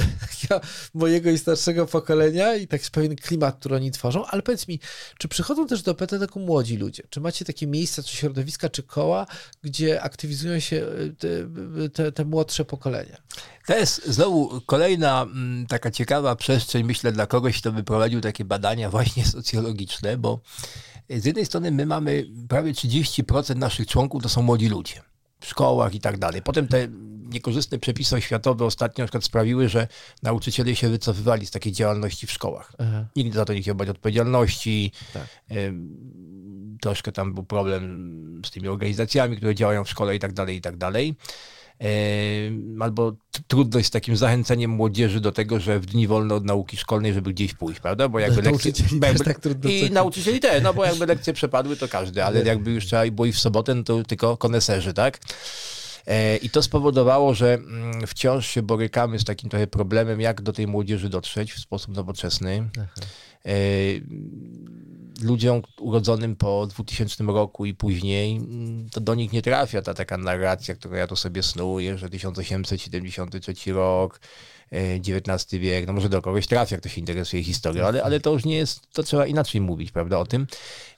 mojego 0.94 1.30
i 1.30 1.38
starszego 1.38 1.86
pokolenia 1.86 2.56
i 2.56 2.68
tak 2.68 2.82
pewien 2.92 3.16
klimat, 3.16 3.60
który 3.60 3.76
oni 3.76 3.92
tworzą, 3.92 4.26
ale 4.26 4.42
powiedz 4.42 4.68
mi, 4.68 4.80
czy 5.18 5.28
przychodzą 5.28 5.68
też 5.68 5.82
do 5.82 5.96
PT 5.96 6.20
taką 6.20 6.40
młodzi 6.40 6.78
ludzie? 6.78 7.04
Czy 7.10 7.22
macie 7.22 7.46
takie 7.46 7.68
miejsca, 7.68 8.04
czy 8.04 8.18
środowiska, 8.18 8.70
czy 8.70 8.84
koła, 8.84 9.26
gdzie 9.64 10.02
aktywizują 10.02 10.60
się 10.60 10.76
y, 10.76 11.16
te, 11.20 11.28
te, 11.90 12.12
te 12.12 12.26
młodsze 12.26 12.66
pokolenia? 12.66 13.18
To 13.68 13.78
jest 13.78 14.06
znowu 14.08 14.62
kolejna 14.66 15.22
mm, 15.22 15.68
taka 15.68 15.92
ciekawa 15.92 16.36
przestrzeń, 16.36 16.84
myślę, 16.84 17.12
dla 17.12 17.28
kogoś, 17.28 17.62
kto 17.62 17.72
wyprowadził 17.72 18.22
takie 18.22 18.46
badania 18.46 18.90
właśnie 18.90 19.26
socjologiczne, 19.36 20.18
bo 20.18 20.40
z 21.10 21.26
jednej 21.26 21.46
strony 21.46 21.72
my 21.72 21.86
mamy 21.86 22.26
prawie 22.50 22.74
30% 22.74 23.56
naszych 23.56 23.88
członków 23.88 24.24
to 24.24 24.30
są 24.30 24.42
młodzi 24.42 24.70
ludzie 24.70 25.15
w 25.46 25.50
szkołach 25.50 25.96
i 25.96 26.00
tak 26.00 26.18
dalej. 26.18 26.42
Potem 26.42 26.68
te 26.68 26.88
niekorzystne 27.30 27.80
przepisy 27.80 28.16
oświatowe 28.16 28.66
ostatnio 28.66 29.04
na 29.04 29.08
przykład 29.08 29.24
sprawiły, 29.24 29.70
że 29.70 29.88
nauczyciele 30.24 30.76
się 30.76 30.90
wycofywali 30.90 31.46
z 31.46 31.52
takiej 31.52 31.74
działalności 31.74 32.28
w 32.28 32.32
szkołach. 32.32 32.74
Aha. 32.78 33.06
Nikt 33.16 33.36
za 33.36 33.46
to 33.46 33.54
nie 33.54 33.62
chciał 33.62 33.76
brać 33.76 33.90
odpowiedzialności. 33.90 34.92
Tak. 35.14 35.28
Troszkę 36.82 37.12
tam 37.12 37.34
był 37.34 37.44
problem 37.44 38.42
z 38.46 38.52
tymi 38.52 38.68
organizacjami, 38.68 39.38
które 39.38 39.56
działają 39.56 39.84
w 39.84 39.90
szkole 39.90 40.16
i 40.16 40.20
tak 40.20 40.34
dalej, 40.34 40.58
i 40.58 40.62
tak 40.62 40.78
dalej. 40.78 41.16
Albo 42.80 43.14
trudność 43.48 43.88
z 43.88 43.92
takim 43.92 44.18
zachęceniem 44.18 44.72
młodzieży 44.72 45.22
do 45.22 45.32
tego, 45.32 45.60
że 45.60 45.80
w 45.80 45.86
dni 45.86 46.08
wolne 46.08 46.36
od 46.36 46.46
nauki 46.46 46.78
szkolnej, 46.78 47.14
żeby 47.14 47.34
gdzieś 47.34 47.54
pójść, 47.54 47.80
prawda? 47.80 48.10
Bo 48.10 48.20
jakby 48.20 48.42
lekcje, 48.52 48.72
jakby, 49.02 49.24
tak 49.24 49.40
I 49.70 49.92
nauczycieli 49.92 50.40
też, 50.40 50.64
no 50.64 50.74
bo 50.74 50.86
jakby 50.92 51.06
lekcje 51.06 51.34
przepadły, 51.34 51.76
to 51.76 51.88
każdy, 51.88 52.24
ale 52.24 52.44
jakby 52.44 52.72
już 52.72 52.86
trzeba 52.86 53.12
było 53.12 53.26
i 53.26 53.32
w 53.32 53.40
sobotę, 53.40 53.76
no 53.76 53.84
to 53.84 54.04
tylko 54.04 54.38
koneserzy, 54.38 54.94
tak? 54.94 55.20
E, 56.08 56.38
I 56.38 56.50
to 56.50 56.62
spowodowało, 56.62 57.34
że 57.34 57.54
mm, 57.54 58.08
wciąż 58.08 58.48
się 58.48 58.62
borykamy 58.62 59.20
z 59.20 59.24
takim 59.24 59.50
trochę 59.50 59.68
problemem, 59.68 60.22
jak 60.22 60.42
do 60.42 60.54
tej 60.54 60.68
młodzieży 60.68 61.10
dotrzeć 61.10 61.54
w 61.54 61.60
sposób 61.60 61.96
nowoczesny. 61.96 62.70
Aha. 62.78 62.88
E, 63.46 63.52
ludziom 65.22 65.62
urodzonym 65.80 66.36
po 66.36 66.68
2000 66.68 67.24
roku 67.24 67.66
i 67.66 67.74
później, 67.74 68.36
mm, 68.36 68.90
to 68.90 69.02
do 69.02 69.16
nich 69.16 69.34
nie 69.34 69.42
trafia 69.42 69.82
ta 69.82 69.94
taka 69.94 70.18
narracja, 70.18 70.76
którą 70.76 70.96
ja 70.96 71.08
tu 71.08 71.16
sobie 71.16 71.44
snuję, 71.44 71.98
że 71.98 72.10
1873 72.10 73.74
rok, 73.74 74.20
XIX 74.72 75.62
wiek, 75.62 75.88
no 75.88 75.94
może 75.94 76.10
do 76.10 76.22
kogoś 76.22 76.48
trafia, 76.48 76.78
kto 76.78 76.90
się 76.90 77.00
interesuje 77.00 77.44
historią, 77.44 77.86
ale, 77.86 78.04
ale 78.04 78.20
to 78.20 78.34
już 78.34 78.46
nie 78.46 78.58
jest, 78.58 78.94
to 78.94 79.04
trzeba 79.04 79.26
inaczej 79.26 79.62
mówić, 79.62 79.92
prawda, 79.92 80.18
o 80.18 80.26
tym. 80.26 80.48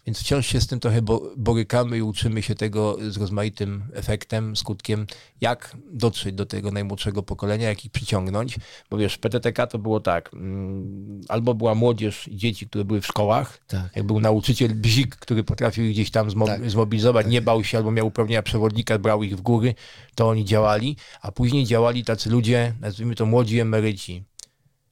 Więc 0.08 0.20
wciąż 0.20 0.48
się 0.48 0.62
z 0.62 0.67
tym 0.67 0.80
trochę 0.80 1.02
borykamy 1.38 1.98
i 1.98 2.02
uczymy 2.02 2.41
się 2.41 2.56
tego 2.56 2.98
z 3.10 3.17
rozmaitym 3.17 3.84
efektem, 3.93 4.56
skutkiem, 4.56 5.08
jak 5.41 5.78
dotrzeć 5.91 6.36
do 6.36 6.46
tego 6.46 6.72
najmłodszego 6.72 7.24
pokolenia, 7.24 7.70
jak 7.70 7.86
ich 7.86 7.91
przyciągnąć. 7.91 8.56
Bo 8.89 8.98
wiesz, 8.98 9.17
PTTK 9.17 9.67
to 9.67 9.80
było 9.80 10.00
tak, 10.00 10.34
mm, 10.34 11.22
albo 11.28 11.54
była 11.54 11.76
młodzież 11.76 12.28
i 12.28 12.38
dzieci, 12.38 12.67
które 12.67 12.86
były 12.86 13.02
w 13.02 13.08
szkołach, 13.08 13.60
tak. 13.67 13.96
jak 13.96 14.06
był 14.06 14.20
nauczyciel 14.20 14.76
bzik, 14.76 15.15
który 15.15 15.43
potrafił 15.43 15.86
ich 15.86 15.91
gdzieś 15.91 16.12
tam 16.12 16.30
tak. 16.46 16.70
zmobilizować, 16.70 17.26
tak. 17.26 17.32
nie 17.32 17.41
bał 17.41 17.63
się 17.63 17.78
albo 17.78 17.91
miał 17.91 18.08
uprawnienia 18.08 18.43
przewodnika, 18.43 19.00
brał 19.00 19.24
ich 19.24 19.38
w 19.38 19.41
góry, 19.41 19.76
to 20.15 20.30
oni 20.30 20.46
działali, 20.46 20.96
a 21.22 21.32
później 21.32 21.65
działali 21.65 22.04
tacy 22.04 22.30
ludzie, 22.30 22.74
nazwijmy 22.82 23.15
to 23.15 23.26
młodzi 23.26 23.60
emeryci, 23.60 24.24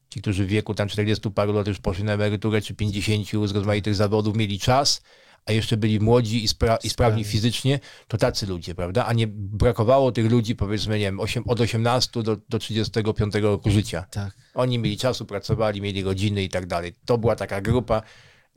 ci, 0.10 0.22
którzy 0.22 0.46
w 0.46 0.48
wieku 0.48 0.74
tam 0.74 0.88
40 0.88 1.32
paru 1.32 1.54
lat 1.54 1.68
już 1.68 1.80
poszli 1.80 2.04
na 2.04 2.14
emeryturę, 2.14 2.62
czy 2.62 2.76
50 2.76 3.28
z 3.48 3.52
rozmaitych 3.52 3.96
zawodów, 3.96 4.36
mieli 4.38 4.60
czas, 4.60 5.02
a 5.46 5.52
jeszcze 5.52 5.78
byli 5.78 6.00
młodzi 6.00 6.44
i, 6.44 6.48
spra 6.48 6.78
i 6.84 6.90
sprawni 6.90 7.24
fizycznie, 7.24 7.80
to 8.08 8.18
tacy 8.18 8.46
ludzie, 8.46 8.76
prawda? 8.76 9.06
A 9.06 9.14
nie 9.14 9.28
brakowało 9.28 10.12
tych 10.12 10.32
ludzi, 10.32 10.56
powiedzmy, 10.56 11.00
nie 11.00 11.06
wiem, 11.06 11.20
8, 11.20 11.44
od 11.48 11.62
18 11.62 12.24
do, 12.24 12.38
do 12.50 12.60
35 12.60 13.36
roku 13.36 13.72
życia. 13.72 14.06
Tak. 14.12 14.34
Oni 14.54 14.80
mieli 14.80 14.98
czasu, 14.98 15.26
pracowali, 15.26 15.82
mieli 15.82 16.04
rodziny 16.04 16.44
i 16.44 16.50
tak 16.50 16.66
dalej. 16.66 16.94
To 17.06 17.18
była 17.18 17.36
taka 17.36 17.62
grupa 17.62 18.02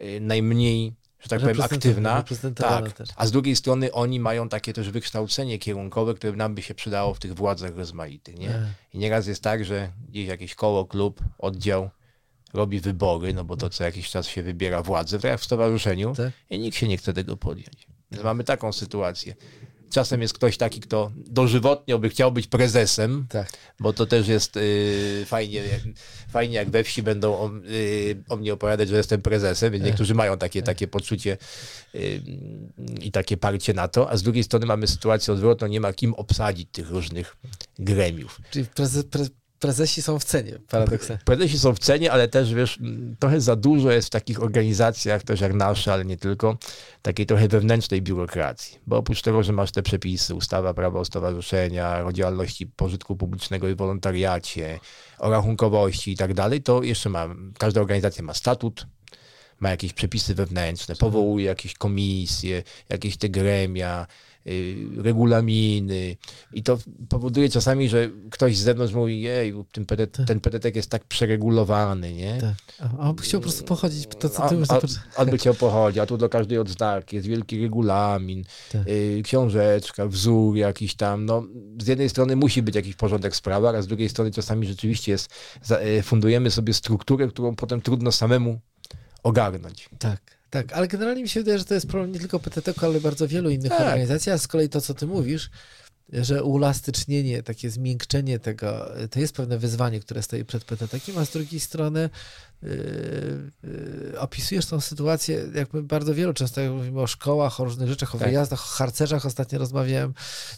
y, 0.02 0.20
najmniej 0.20 0.92
że 1.20 1.28
tak 1.28 1.40
powiem, 1.40 1.60
aktywna. 1.60 2.24
Tak. 2.54 2.92
Też. 2.92 3.08
A 3.16 3.26
z 3.26 3.30
drugiej 3.30 3.56
strony 3.56 3.92
oni 3.92 4.20
mają 4.20 4.48
takie 4.48 4.72
też 4.72 4.90
wykształcenie 4.90 5.58
kierunkowe, 5.58 6.14
które 6.14 6.32
nam 6.32 6.54
by 6.54 6.62
się 6.62 6.74
przydało 6.74 7.14
w 7.14 7.18
tych 7.18 7.34
władzach 7.34 7.76
rozmaitych. 7.76 8.38
Nie? 8.38 8.50
I 8.94 8.98
nieraz 8.98 9.26
jest 9.26 9.42
tak, 9.42 9.64
że 9.64 9.92
gdzieś 10.08 10.28
jakieś 10.28 10.54
koło, 10.54 10.84
klub, 10.84 11.20
oddział 11.38 11.90
robi 12.54 12.80
wybory, 12.80 13.34
no 13.34 13.44
bo 13.44 13.56
to 13.56 13.70
co 13.70 13.84
jakiś 13.84 14.10
czas 14.10 14.26
się 14.26 14.42
wybiera 14.42 14.82
władzę, 14.82 15.18
tak 15.18 15.30
jak 15.30 15.40
w 15.40 15.44
stowarzyszeniu 15.44 16.14
tak? 16.14 16.32
i 16.50 16.58
nikt 16.58 16.76
się 16.76 16.88
nie 16.88 16.96
chce 16.96 17.12
tego 17.12 17.36
podjąć. 17.36 17.86
Więc 18.10 18.24
mamy 18.24 18.44
taką 18.44 18.72
sytuację. 18.72 19.34
Czasem 19.90 20.22
jest 20.22 20.34
ktoś 20.34 20.56
taki, 20.56 20.80
kto 20.80 21.12
dożywotnio 21.16 21.98
by 21.98 22.08
chciał 22.08 22.32
być 22.32 22.46
prezesem, 22.46 23.26
tak. 23.28 23.52
bo 23.80 23.92
to 23.92 24.06
też 24.06 24.28
jest 24.28 24.56
y, 24.56 25.24
fajnie, 25.26 25.62
fajnie 26.30 26.54
jak 26.54 26.70
we 26.70 26.84
wsi 26.84 27.02
będą 27.02 27.34
o, 27.34 27.50
y, 27.70 28.22
o, 28.28 28.36
mnie 28.36 28.52
opowiadać, 28.52 28.88
że 28.88 28.96
jestem 28.96 29.22
prezesem, 29.22 29.72
więc 29.72 29.84
niektórzy 29.84 30.14
mają 30.14 30.38
takie, 30.38 30.62
takie 30.62 30.88
poczucie 30.88 31.36
y, 31.94 32.22
i 33.00 33.12
takie 33.12 33.36
parcie 33.36 33.74
na 33.74 33.88
to, 33.88 34.10
a 34.10 34.16
z 34.16 34.22
drugiej 34.22 34.44
strony 34.44 34.66
mamy 34.66 34.86
sytuację 34.86 35.34
odwrotną, 35.34 35.66
nie 35.66 35.80
ma 35.80 35.92
kim 35.92 36.14
obsadzić 36.14 36.68
tych 36.72 36.90
różnych 36.90 37.36
gremiów. 37.78 38.40
Czyli 38.50 38.64
prezes, 38.64 39.04
prezesi 39.58 40.02
są 40.02 40.18
w 40.18 40.24
cenie, 40.24 40.58
paradoksalnie. 40.70 41.22
Prezesi 41.24 41.58
są 41.58 41.74
w 41.74 41.78
cenie, 41.78 42.12
ale 42.12 42.28
też, 42.28 42.54
wiesz, 42.54 42.78
trochę 43.18 43.40
za 43.40 43.56
dużo 43.56 43.90
jest 43.90 44.08
w 44.08 44.10
takich 44.10 44.42
organizacjach, 44.42 45.22
też 45.22 45.40
jak 45.40 45.54
nasze, 45.54 45.92
ale 45.92 46.04
nie 46.04 46.16
tylko, 46.16 46.58
takiej 47.02 47.26
trochę 47.26 47.48
wewnętrznej 47.48 48.02
biurokracji. 48.02 48.78
Bo 48.86 48.96
oprócz 48.96 49.22
tego, 49.22 49.42
że 49.42 49.52
masz 49.52 49.72
te 49.72 49.82
przepisy, 49.82 50.34
ustawa 50.34 50.74
prawa 50.74 51.00
o 51.00 51.04
stowarzyszenia, 51.04 52.04
o 52.04 52.12
działalności 52.12 52.66
pożytku 52.66 53.16
publicznego 53.16 53.68
i 53.68 53.74
wolontariacie, 53.74 54.80
o 55.18 55.30
rachunkowości 55.30 56.12
i 56.12 56.16
tak 56.16 56.34
dalej, 56.34 56.62
to 56.62 56.82
jeszcze 56.82 57.08
ma, 57.08 57.28
każda 57.58 57.80
organizacja 57.80 58.24
ma 58.24 58.34
statut, 58.34 58.86
ma 59.60 59.70
jakieś 59.70 59.92
przepisy 59.92 60.34
wewnętrzne, 60.34 60.96
powołuje 60.96 61.44
jakieś 61.44 61.74
komisje, 61.74 62.62
jakieś 62.88 63.16
te 63.16 63.28
gremia, 63.28 64.06
regulaminy 64.96 66.16
i 66.52 66.62
to 66.62 66.78
powoduje 67.08 67.48
czasami, 67.48 67.88
że 67.88 68.10
ktoś 68.30 68.56
z 68.56 68.60
zewnątrz 68.60 68.94
mówi, 68.94 69.20
jej, 69.20 69.54
ten, 69.72 69.86
PD, 69.86 70.06
tak. 70.06 70.26
ten 70.26 70.40
PDT 70.40 70.76
jest 70.76 70.90
tak 70.90 71.04
przeregulowany, 71.04 72.14
nie? 72.14 72.38
Tak. 72.40 72.54
A 72.78 73.08
on 73.08 73.16
by 73.16 73.22
chciał 73.22 73.40
po 73.40 73.44
prostu 73.44 73.64
pochodzić, 73.64 74.06
to 74.18 74.28
co 74.28 74.48
ty 74.48 74.54
już 74.54 74.70
a, 74.70 74.80
On 75.16 75.30
by 75.30 75.38
chciał 75.38 75.54
pochodzić, 75.54 75.98
a 75.98 76.06
tu 76.06 76.16
do 76.16 76.28
każdej 76.28 76.58
odznaki 76.58 77.16
jest 77.16 77.28
wielki 77.28 77.62
regulamin, 77.62 78.44
tak. 78.72 78.88
y, 78.88 79.20
książeczka, 79.24 80.06
wzór 80.06 80.56
jakiś 80.56 80.94
tam, 80.94 81.24
no 81.24 81.44
z 81.82 81.86
jednej 81.86 82.08
strony 82.08 82.36
musi 82.36 82.62
być 82.62 82.74
jakiś 82.74 82.96
porządek 82.96 83.32
w 83.32 83.36
sprawach, 83.36 83.74
a 83.74 83.82
z 83.82 83.86
drugiej 83.86 84.08
strony 84.08 84.30
czasami 84.30 84.66
rzeczywiście 84.66 85.12
jest, 85.12 85.30
y, 85.98 86.02
fundujemy 86.02 86.50
sobie 86.50 86.74
strukturę, 86.74 87.28
którą 87.28 87.56
potem 87.56 87.80
trudno 87.80 88.12
samemu 88.12 88.60
ogarnąć. 89.22 89.88
Tak. 89.98 90.37
Tak, 90.50 90.72
ale 90.72 90.88
generalnie 90.88 91.22
mi 91.22 91.28
się 91.28 91.40
wydaje, 91.40 91.58
że 91.58 91.64
to 91.64 91.74
jest 91.74 91.86
problem 91.86 92.12
nie 92.12 92.18
tylko 92.18 92.40
PTT, 92.40 92.74
ale 92.82 93.00
bardzo 93.00 93.28
wielu 93.28 93.50
innych 93.50 93.70
tak. 93.70 93.80
organizacji, 93.80 94.32
a 94.32 94.38
z 94.38 94.48
kolei 94.48 94.68
to, 94.68 94.80
co 94.80 94.94
ty 94.94 95.06
mówisz, 95.06 95.50
że 96.12 96.44
uelastycznienie, 96.44 97.42
takie 97.42 97.70
zmiękczenie 97.70 98.38
tego, 98.38 98.90
to 99.10 99.20
jest 99.20 99.34
pewne 99.34 99.58
wyzwanie, 99.58 100.00
które 100.00 100.22
stoi 100.22 100.44
przed 100.44 100.64
PTT, 100.64 100.98
a 101.18 101.24
z 101.24 101.30
drugiej 101.30 101.60
strony 101.60 102.10
yy, 102.62 102.70
yy, 103.62 104.20
opisujesz 104.20 104.66
tą 104.66 104.80
sytuację, 104.80 105.44
jakby 105.54 105.82
bardzo 105.82 106.14
wielu, 106.14 106.34
często 106.34 106.60
jak 106.60 106.72
mówimy 106.72 107.00
o 107.00 107.06
szkołach, 107.06 107.60
o 107.60 107.64
różnych 107.64 107.88
rzeczach, 107.88 108.14
o 108.14 108.18
tak. 108.18 108.28
wyjazdach, 108.28 108.60
o 108.60 108.68
harcerzach, 108.68 109.26
ostatnio 109.26 109.58
rozmawiałem 109.58 110.14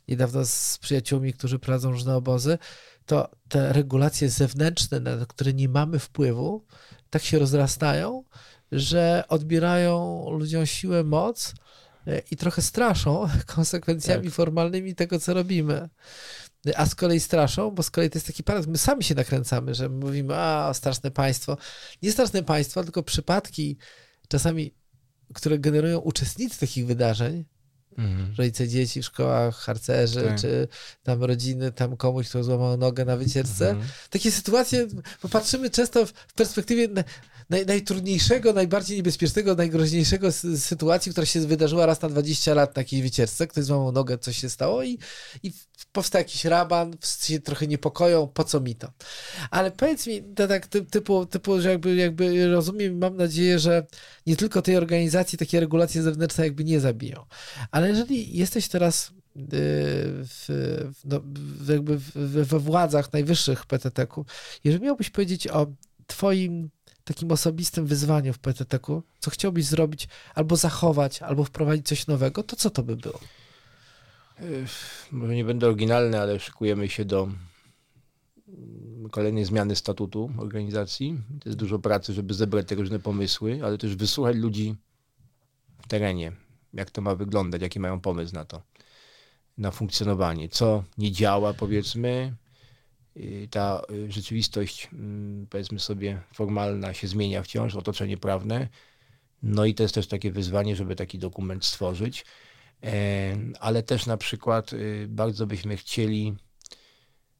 niedawno 0.08 0.44
z 0.44 0.78
przyjaciółmi, 0.78 1.32
którzy 1.32 1.58
prowadzą 1.58 1.90
różne 1.90 2.16
obozy, 2.16 2.58
to 3.06 3.30
te 3.48 3.72
regulacje 3.72 4.30
zewnętrzne, 4.30 5.00
na 5.00 5.26
które 5.26 5.52
nie 5.52 5.68
mamy 5.68 5.98
wpływu, 5.98 6.64
tak 7.10 7.22
się 7.22 7.38
rozrastają, 7.38 8.24
że 8.72 9.24
odbierają 9.28 10.24
ludziom 10.30 10.66
siłę, 10.66 11.04
moc 11.04 11.54
e, 12.06 12.22
i 12.30 12.36
trochę 12.36 12.62
straszą 12.62 13.28
konsekwencjami 13.54 14.24
tak. 14.24 14.34
formalnymi 14.34 14.94
tego, 14.94 15.20
co 15.20 15.34
robimy. 15.34 15.88
A 16.76 16.86
z 16.86 16.94
kolei 16.94 17.20
straszą, 17.20 17.70
bo 17.70 17.82
z 17.82 17.90
kolei 17.90 18.10
to 18.10 18.16
jest 18.16 18.26
taki 18.26 18.44
paradoks. 18.44 18.68
My 18.68 18.78
sami 18.78 19.04
się 19.04 19.14
nakręcamy, 19.14 19.74
że 19.74 19.88
mówimy, 19.88 20.36
a 20.36 20.74
straszne 20.74 21.10
państwo. 21.10 21.56
Nie 22.02 22.12
straszne 22.12 22.42
państwo, 22.42 22.82
tylko 22.82 23.02
przypadki 23.02 23.76
czasami, 24.28 24.74
które 25.34 25.58
generują 25.58 25.98
uczestnicy 25.98 26.60
takich 26.60 26.86
wydarzeń, 26.86 27.44
Mhm. 27.98 28.34
Rodzice 28.38 28.68
dzieci 28.68 29.02
w 29.02 29.04
szkołach, 29.04 29.56
harcerzy, 29.56 30.22
tak. 30.22 30.40
czy 30.40 30.68
tam 31.02 31.24
rodziny, 31.24 31.72
tam 31.72 31.96
komuś, 31.96 32.28
kto 32.28 32.44
złamał 32.44 32.76
nogę 32.76 33.04
na 33.04 33.16
wycieczce. 33.16 33.70
Mhm. 33.70 33.88
Takie 34.10 34.30
sytuacje, 34.30 34.86
popatrzymy 35.22 35.70
często 35.70 36.06
w 36.06 36.34
perspektywie 36.34 36.88
naj, 37.50 37.66
najtrudniejszego, 37.66 38.52
najbardziej 38.52 38.96
niebezpiecznego, 38.96 39.54
najgroźniejszego 39.54 40.32
sytuacji, 40.56 41.12
która 41.12 41.26
się 41.26 41.40
wydarzyła 41.40 41.86
raz 41.86 42.02
na 42.02 42.08
20 42.08 42.54
lat 42.54 42.76
na 42.76 42.80
jakiejś 42.80 43.02
wycieczce. 43.02 43.46
Ktoś 43.46 43.64
złamał 43.64 43.92
nogę, 43.92 44.18
coś 44.18 44.36
się 44.36 44.50
stało 44.50 44.82
i, 44.82 44.98
i 45.42 45.52
powstał 45.92 46.18
jakiś 46.18 46.44
raban, 46.44 46.96
się 47.26 47.40
trochę 47.40 47.66
niepokoją, 47.66 48.26
po 48.26 48.44
co 48.44 48.60
mi 48.60 48.74
to? 48.74 48.92
Ale 49.50 49.70
powiedz 49.70 50.06
mi, 50.06 50.22
to 50.22 50.48
tak 50.48 50.66
typu, 50.66 51.26
typu 51.26 51.60
że 51.60 51.70
jakby, 51.70 51.94
jakby 51.94 52.48
rozumiem, 52.48 52.98
mam 52.98 53.16
nadzieję, 53.16 53.58
że 53.58 53.86
nie 54.26 54.36
tylko 54.36 54.62
tej 54.62 54.76
organizacji 54.76 55.38
takie 55.38 55.60
regulacje 55.60 56.02
zewnętrzne 56.02 56.44
jakby 56.44 56.64
nie 56.64 56.80
zabiją. 56.80 57.24
Ale 57.70 57.79
jeżeli 57.88 58.36
jesteś 58.36 58.68
teraz 58.68 59.08
y, 59.08 59.12
w, 60.24 60.48
no, 61.04 61.20
jakby 61.68 61.98
we 62.14 62.58
władzach 62.58 63.12
najwyższych 63.12 63.66
PTT-ku, 63.66 64.26
jeżeli 64.64 64.84
miałbyś 64.84 65.10
powiedzieć 65.10 65.48
o 65.48 65.66
twoim 66.06 66.70
takim 67.04 67.32
osobistym 67.32 67.86
wyzwaniem 67.86 68.34
w 68.34 68.38
PTT-ku, 68.38 69.02
co 69.18 69.30
chciałbyś 69.30 69.64
zrobić, 69.64 70.08
albo 70.34 70.56
zachować, 70.56 71.22
albo 71.22 71.44
wprowadzić 71.44 71.86
coś 71.86 72.06
nowego, 72.06 72.42
to 72.42 72.56
co 72.56 72.70
to 72.70 72.82
by 72.82 72.96
było? 72.96 73.20
Może 75.10 75.34
nie 75.34 75.44
będę 75.44 75.66
oryginalny, 75.66 76.20
ale 76.20 76.40
szykujemy 76.40 76.88
się 76.88 77.04
do 77.04 77.22
mm, 78.48 79.10
kolejnej 79.10 79.44
zmiany 79.44 79.76
statutu 79.76 80.30
organizacji. 80.38 81.18
To 81.40 81.48
jest 81.48 81.58
dużo 81.58 81.78
pracy, 81.78 82.12
żeby 82.12 82.34
zebrać 82.34 82.68
te 82.68 82.74
różne 82.74 82.98
pomysły, 82.98 83.60
ale 83.64 83.78
też 83.78 83.96
wysłuchać 83.96 84.36
ludzi 84.36 84.76
w 85.82 85.88
terenie, 85.88 86.32
jak 86.74 86.90
to 86.90 87.00
ma 87.00 87.14
wyglądać, 87.14 87.62
jaki 87.62 87.80
mają 87.80 88.00
pomysł 88.00 88.34
na 88.34 88.44
to, 88.44 88.62
na 89.58 89.70
funkcjonowanie, 89.70 90.48
co 90.48 90.84
nie 90.98 91.12
działa, 91.12 91.54
powiedzmy, 91.54 92.34
Y, 93.16 93.48
ta 93.50 93.82
y, 93.90 94.12
rzeczywistość, 94.12 94.88
mm, 94.92 95.46
powiedzmy 95.50 95.78
sobie, 95.78 96.22
formalna 96.34 96.94
się 96.94 97.08
zmienia 97.08 97.42
wciąż, 97.42 97.74
otoczenie 97.74 98.16
prawne. 98.16 98.68
No 99.42 99.64
i 99.64 99.74
to 99.74 99.82
jest 99.82 99.94
też 99.94 100.06
takie 100.06 100.32
wyzwanie, 100.32 100.76
żeby 100.76 100.96
taki 100.96 101.18
dokument 101.18 101.64
stworzyć. 101.64 102.24
E, 102.82 103.36
ale 103.60 103.82
też 103.82 104.06
na 104.06 104.16
przykład 104.16 104.72
y, 104.72 105.06
bardzo 105.08 105.46
byśmy 105.46 105.76
chcieli 105.76 106.36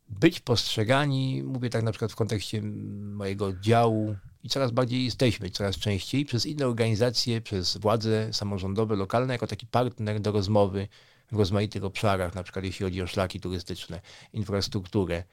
być 0.08 0.40
postrzegani, 0.40 1.42
mówię 1.42 1.70
tak 1.70 1.82
na 1.82 1.90
przykład 1.90 2.12
w 2.12 2.16
kontekście 2.16 2.62
mojego 2.62 3.46
oddziału, 3.46 4.16
i 4.44 4.48
coraz 4.48 4.70
bardziej 4.70 5.04
jesteśmy, 5.04 5.50
coraz 5.50 5.76
częściej, 5.76 6.24
przez 6.24 6.46
inne 6.46 6.66
organizacje, 6.66 7.40
przez 7.40 7.76
władze 7.76 8.32
samorządowe, 8.32 8.96
lokalne, 8.96 9.34
jako 9.34 9.46
taki 9.46 9.66
partner 9.66 10.20
do 10.20 10.32
rozmowy 10.32 10.88
w 11.32 11.36
rozmaitych 11.36 11.84
obszarach, 11.84 12.34
na 12.34 12.42
przykład 12.42 12.64
jeśli 12.64 12.84
chodzi 12.84 13.02
o 13.02 13.06
szlaki 13.06 13.40
turystyczne, 13.40 14.00
infrastrukturę, 14.32 15.24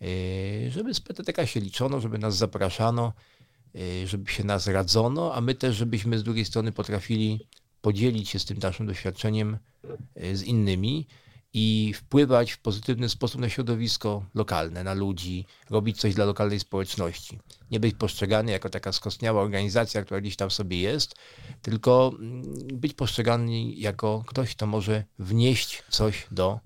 yy, 0.00 0.70
żeby 0.70 0.94
z 0.94 1.00
PTTK 1.00 1.46
się 1.46 1.60
liczono, 1.60 2.00
żeby 2.00 2.18
nas 2.18 2.36
zapraszano, 2.36 3.12
yy, 3.74 4.06
żeby 4.06 4.30
się 4.30 4.44
nas 4.44 4.66
radzono, 4.66 5.34
a 5.34 5.40
my 5.40 5.54
też, 5.54 5.76
żebyśmy 5.76 6.18
z 6.18 6.22
drugiej 6.22 6.44
strony 6.44 6.72
potrafili 6.72 7.46
podzielić 7.80 8.28
się 8.28 8.38
z 8.38 8.44
tym 8.44 8.58
naszym 8.58 8.86
doświadczeniem 8.86 9.58
yy, 10.16 10.36
z 10.36 10.42
innymi 10.42 11.06
i 11.54 11.92
wpływać 11.96 12.52
w 12.52 12.58
pozytywny 12.58 13.08
sposób 13.08 13.40
na 13.40 13.48
środowisko 13.48 14.24
lokalne, 14.34 14.84
na 14.84 14.94
ludzi, 14.94 15.46
robić 15.70 16.00
coś 16.00 16.14
dla 16.14 16.24
lokalnej 16.24 16.60
społeczności. 16.60 17.38
Nie 17.70 17.80
być 17.80 17.94
postrzegany 17.94 18.52
jako 18.52 18.70
taka 18.70 18.92
skostniała 18.92 19.42
organizacja, 19.42 20.02
która 20.02 20.20
gdzieś 20.20 20.36
tam 20.36 20.50
sobie 20.50 20.80
jest, 20.80 21.14
tylko 21.62 22.12
mm, 22.18 22.42
być 22.72 22.94
postrzegany 22.94 23.72
jako 23.72 24.24
ktoś, 24.26 24.54
kto 24.54 24.66
może 24.66 25.04
wnieść 25.18 25.82
coś 25.90 26.26
do 26.30 26.60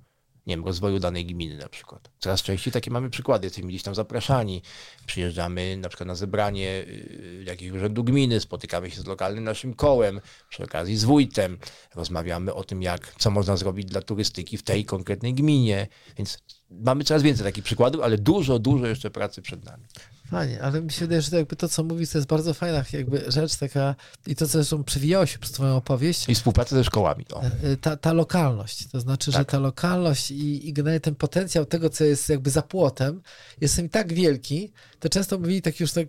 nie 0.48 0.56
wiem, 0.56 0.64
rozwoju 0.64 0.98
danej 0.98 1.26
gminy 1.26 1.56
na 1.56 1.68
przykład. 1.68 2.10
Coraz 2.18 2.42
częściej 2.42 2.72
takie 2.72 2.90
mamy 2.90 3.10
przykłady, 3.10 3.46
jesteśmy 3.46 3.68
gdzieś 3.68 3.82
tam 3.82 3.94
zapraszani, 3.94 4.62
przyjeżdżamy 5.06 5.76
na 5.76 5.88
przykład 5.88 6.06
na 6.06 6.14
zebranie 6.14 6.68
y, 6.68 7.44
jakiegoś 7.46 7.78
urzędu 7.78 8.04
gminy, 8.04 8.40
spotykamy 8.40 8.90
się 8.90 9.00
z 9.00 9.06
lokalnym 9.06 9.44
naszym 9.44 9.74
kołem, 9.74 10.20
przy 10.48 10.64
okazji 10.64 10.96
z 10.96 11.04
wójtem, 11.04 11.58
rozmawiamy 11.94 12.54
o 12.54 12.64
tym, 12.64 12.82
jak, 12.82 13.14
co 13.18 13.30
można 13.30 13.56
zrobić 13.56 13.86
dla 13.86 14.02
turystyki 14.02 14.58
w 14.58 14.62
tej 14.62 14.84
konkretnej 14.84 15.34
gminie, 15.34 15.86
więc 16.16 16.38
mamy 16.70 17.04
coraz 17.04 17.22
więcej 17.22 17.44
takich 17.44 17.64
przykładów, 17.64 18.02
ale 18.02 18.18
dużo, 18.18 18.58
dużo 18.58 18.86
jeszcze 18.86 19.10
pracy 19.10 19.42
przed 19.42 19.64
nami. 19.64 19.84
Fajnie, 20.30 20.62
ale 20.62 20.82
mi 20.82 20.90
się 20.90 21.00
wydaje, 21.00 21.22
że 21.22 21.30
to 21.30 21.36
jakby 21.36 21.56
to, 21.56 21.68
co 21.68 21.84
mówisz, 21.84 22.10
to 22.10 22.18
jest 22.18 22.28
bardzo 22.28 22.54
fajna 22.54 22.84
jakby 22.92 23.24
rzecz 23.28 23.56
taka 23.56 23.94
i 24.26 24.36
to, 24.36 24.46
co 24.46 24.52
zresztą 24.52 24.84
przewijało 24.84 25.26
się 25.26 25.38
przez 25.38 25.52
twoją 25.52 25.76
opowieść. 25.76 26.28
I 26.28 26.34
współpraca 26.34 26.76
ze 26.76 26.84
szkołami. 26.84 27.24
O. 27.32 27.42
E, 27.42 27.76
ta, 27.80 27.96
ta 27.96 28.12
lokalność, 28.12 28.88
to 28.88 29.00
znaczy, 29.00 29.32
tak. 29.32 29.40
że 29.40 29.44
ta 29.44 29.58
lokalność 29.58 30.30
i, 30.30 30.68
i 30.68 30.72
generalnie 30.72 31.00
ten 31.00 31.14
potencjał 31.14 31.64
tego, 31.64 31.90
co 31.90 32.04
jest 32.04 32.28
jakby 32.28 32.50
za 32.50 32.62
płotem, 32.62 33.22
jest 33.60 33.78
im 33.78 33.88
tak 33.88 34.12
wielki, 34.12 34.72
to 35.00 35.08
często 35.08 35.38
mówili 35.38 35.62
tak 35.62 35.80
już 35.80 35.92
tak 35.92 36.08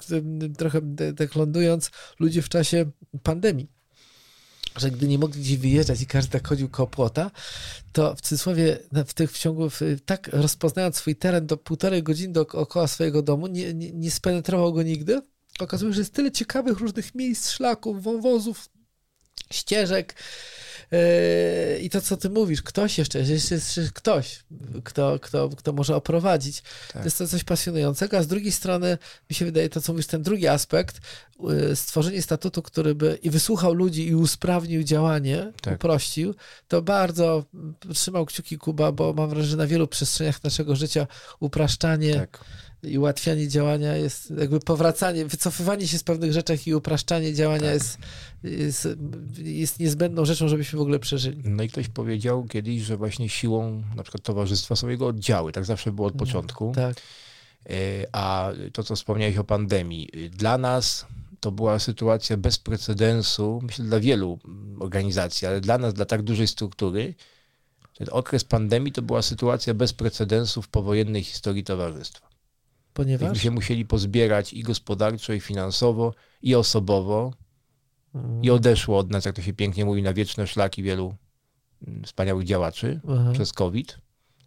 trochę 0.58 0.82
tak 1.18 1.36
lądując 1.36 1.92
ludzie 2.20 2.42
w 2.42 2.50
czasie 2.50 2.86
pandemii 3.24 3.79
że 4.78 4.92
gdy 4.92 5.08
nie 5.08 5.20
mogli 5.20 5.42
gdzieś 5.42 5.58
wyjeżdżać 5.58 6.02
i 6.02 6.06
każdy 6.06 6.32
tak 6.32 6.48
chodził 6.48 6.70
koło 6.70 6.88
płota, 6.88 7.32
to 7.92 8.16
w 8.16 8.22
cudzysłowie 8.22 8.80
w 9.08 9.14
tych 9.14 9.38
ciągu, 9.38 9.70
tak 10.06 10.30
rozpoznając 10.34 10.96
swój 10.96 11.16
teren 11.16 11.48
do 11.48 11.58
półtorej 11.58 12.04
godziny 12.04 12.34
dookoła 12.34 12.88
swojego 12.88 13.22
domu, 13.22 13.48
nie, 13.48 13.74
nie, 13.74 13.92
nie 13.92 14.12
spenetrował 14.12 14.74
go 14.74 14.84
nigdy. 14.84 15.22
Okazuje 15.60 15.92
się, 15.92 15.96
że 15.96 16.02
jest 16.02 16.14
tyle 16.14 16.32
ciekawych 16.32 16.80
różnych 16.80 17.16
miejsc, 17.16 17.50
szlaków, 17.50 18.04
wąwozów, 18.04 18.70
ścieżek, 19.52 20.16
I 21.82 21.90
to, 21.90 22.02
co 22.02 22.18
ty 22.18 22.30
mówisz, 22.30 22.62
ktoś 22.62 22.98
jeszcze, 22.98 23.20
jest 23.20 23.52
jeszcze 23.52 23.82
ktoś, 23.94 24.44
kto, 24.84 25.20
kto, 25.20 25.50
kto 25.50 25.74
może 25.74 25.96
oprowadzić. 25.96 26.62
Tak. 26.62 27.02
To 27.02 27.08
jest 27.08 27.18
to 27.18 27.28
coś 27.28 27.44
pasjonującego, 27.44 28.18
a 28.18 28.24
z 28.24 28.28
drugiej 28.28 28.52
strony 28.52 28.98
mi 29.30 29.36
się 29.36 29.46
wydaje 29.46 29.70
to, 29.70 29.82
co 29.82 29.94
mówisz, 29.94 30.08
ten 30.08 30.24
drugi 30.24 30.48
aspekt, 30.48 31.00
yy, 31.40 31.76
stworzenie 31.76 32.22
statutu, 32.22 32.62
który 32.62 32.96
by 32.96 33.20
i 33.24 33.30
wysłuchał 33.30 33.74
ludzi 33.74 34.08
i 34.08 34.16
usprawnił 34.16 34.84
działanie, 34.84 35.52
tak. 35.62 35.76
uprościł, 35.76 36.36
to 36.68 36.82
bardzo 36.82 37.44
trzymał 37.94 38.26
kciuki 38.26 38.58
Kuba, 38.58 38.92
bo 38.92 39.14
mam 39.14 39.30
wrażenie, 39.30 39.52
że 39.52 39.58
na 39.58 39.68
wielu 39.68 39.88
przestrzeniach 39.88 40.44
naszego 40.44 40.76
życia 40.76 41.08
upraszczanie 41.40 42.16
tak 42.16 42.40
i 42.84 42.98
ułatwianie 42.98 43.48
działania 43.48 43.96
jest 43.96 44.34
jakby 44.38 44.60
powracanie, 44.60 45.26
wycofywanie 45.26 45.88
się 45.88 45.98
z 45.98 46.04
pewnych 46.04 46.34
rzeczach 46.34 46.68
i 46.68 46.76
upraszczanie 46.76 47.34
działania 47.34 47.64
tak. 47.64 47.74
jest, 47.74 47.98
jest, 48.44 48.88
jest 49.38 49.80
niezbędną 49.80 50.26
rzeczą, 50.26 50.48
żebyśmy 50.48 50.80
w 50.80 50.82
ogóle 50.82 51.00
przeżyli. 51.00 51.42
No 51.46 51.64
i 51.64 51.70
ktoś 51.70 51.88
powiedział 51.88 52.44
kiedyś, 52.44 52.82
że 52.82 52.98
właśnie 52.98 53.30
siłą 53.30 53.84
na 53.96 54.04
przykład 54.04 54.24
towarzystwa 54.24 54.76
są 54.76 54.90
jego 54.90 55.08
oddziały. 55.08 55.52
Tak 55.52 55.66
zawsze 55.66 55.92
było 55.92 56.08
od 56.08 56.14
mhm. 56.14 56.28
początku. 56.28 56.72
Tak. 56.76 56.98
E, 57.70 57.74
a 58.12 58.52
to, 58.74 58.84
co 58.84 58.96
wspomniałeś 58.96 59.38
o 59.38 59.44
pandemii, 59.44 60.10
dla 60.32 60.58
nas 60.58 61.06
to 61.40 61.52
była 61.52 61.80
sytuacja 61.80 62.38
bez 62.38 62.58
precedensu, 62.58 63.60
myślę 63.64 63.86
dla 63.86 64.00
wielu 64.00 64.40
organizacji, 64.80 65.48
ale 65.48 65.62
dla 65.62 65.78
nas, 65.78 65.94
dla 65.94 66.06
tak 66.06 66.22
dużej 66.22 66.48
struktury, 66.48 67.16
ten 67.98 68.08
okres 68.12 68.44
pandemii 68.44 68.92
to 68.92 69.02
była 69.02 69.22
sytuacja 69.22 69.74
bez 69.74 69.94
precedensu 69.94 70.62
w 70.62 70.68
powojennej 70.68 71.24
historii 71.24 71.64
towarzystwa 71.64 72.29
ponieważ... 72.94 73.30
Myśmy 73.30 73.44
się 73.44 73.52
musieli 73.52 73.86
pozbierać 73.86 74.54
i 74.54 74.64
gospodarczo, 74.64 75.34
i 75.34 75.40
finansowo, 75.40 76.14
i 76.42 76.56
osobowo. 76.56 77.34
Mhm. 78.16 78.44
I 78.44 78.50
odeszło 78.50 78.98
od 78.98 79.12
nas, 79.12 79.26
jak 79.26 79.36
to 79.36 79.42
się 79.42 79.54
pięknie 79.54 79.86
mówi, 79.86 80.02
na 80.02 80.14
wieczne 80.14 80.48
szlaki 80.48 80.84
wielu 80.84 81.16
mm, 81.88 82.04
wspaniałych 82.04 82.46
działaczy 82.46 83.00
przez 83.34 83.54
COVID. 83.54 83.98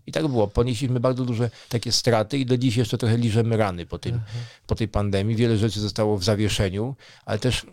I 0.07 0.13
tak 0.13 0.29
było. 0.29 0.49
Ponieśliśmy 0.49 1.01
bardzo 1.01 1.25
duże 1.25 1.51
takie 1.69 1.93
straty 1.93 2.39
i 2.39 2.47
do 2.47 2.59
dziś 2.59 2.77
jeszcze 2.77 2.99
trochę 2.99 3.17
liżemy 3.17 3.57
rany 3.57 3.87
po, 3.87 3.99
tym, 3.99 4.21
po 4.67 4.75
tej 4.75 4.89
pandemii. 4.89 5.37
Wiele 5.37 5.59
rzeczy 5.59 5.81
zostało 5.81 6.19
w 6.19 6.25
zawieszeniu, 6.25 6.97
ale 7.25 7.39
też 7.39 7.65
e, 7.65 7.69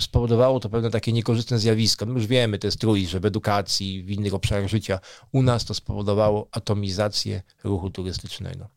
spowodowało 0.00 0.60
to 0.60 0.68
pewne 0.68 0.90
takie 0.90 1.12
niekorzystne 1.12 1.58
zjawisko. 1.58 2.06
My 2.06 2.14
już 2.14 2.26
wiemy, 2.26 2.58
to 2.58 2.66
jest 2.66 2.80
trój, 2.80 3.06
że 3.06 3.20
w 3.20 3.26
edukacji, 3.26 4.02
w 4.02 4.10
innych 4.10 4.34
obszarach 4.34 4.68
życia 4.68 5.00
u 5.32 5.42
nas 5.42 5.64
to 5.64 5.74
spowodowało 5.74 6.48
atomizację 6.50 7.42
ruchu 7.64 7.90
turystycznego. 7.90 8.68